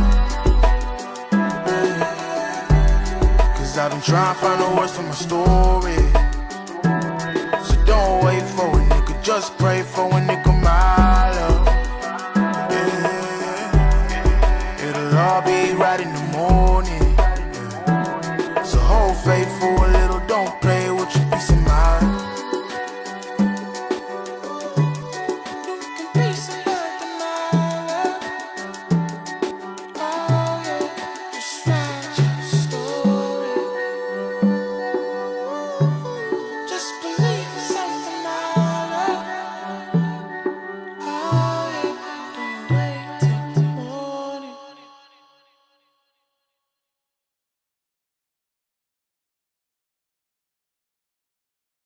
[3.56, 5.96] Cause I've been trying to find the words to my story.
[7.64, 10.59] So don't wait for a nigga, just pray for a nigga,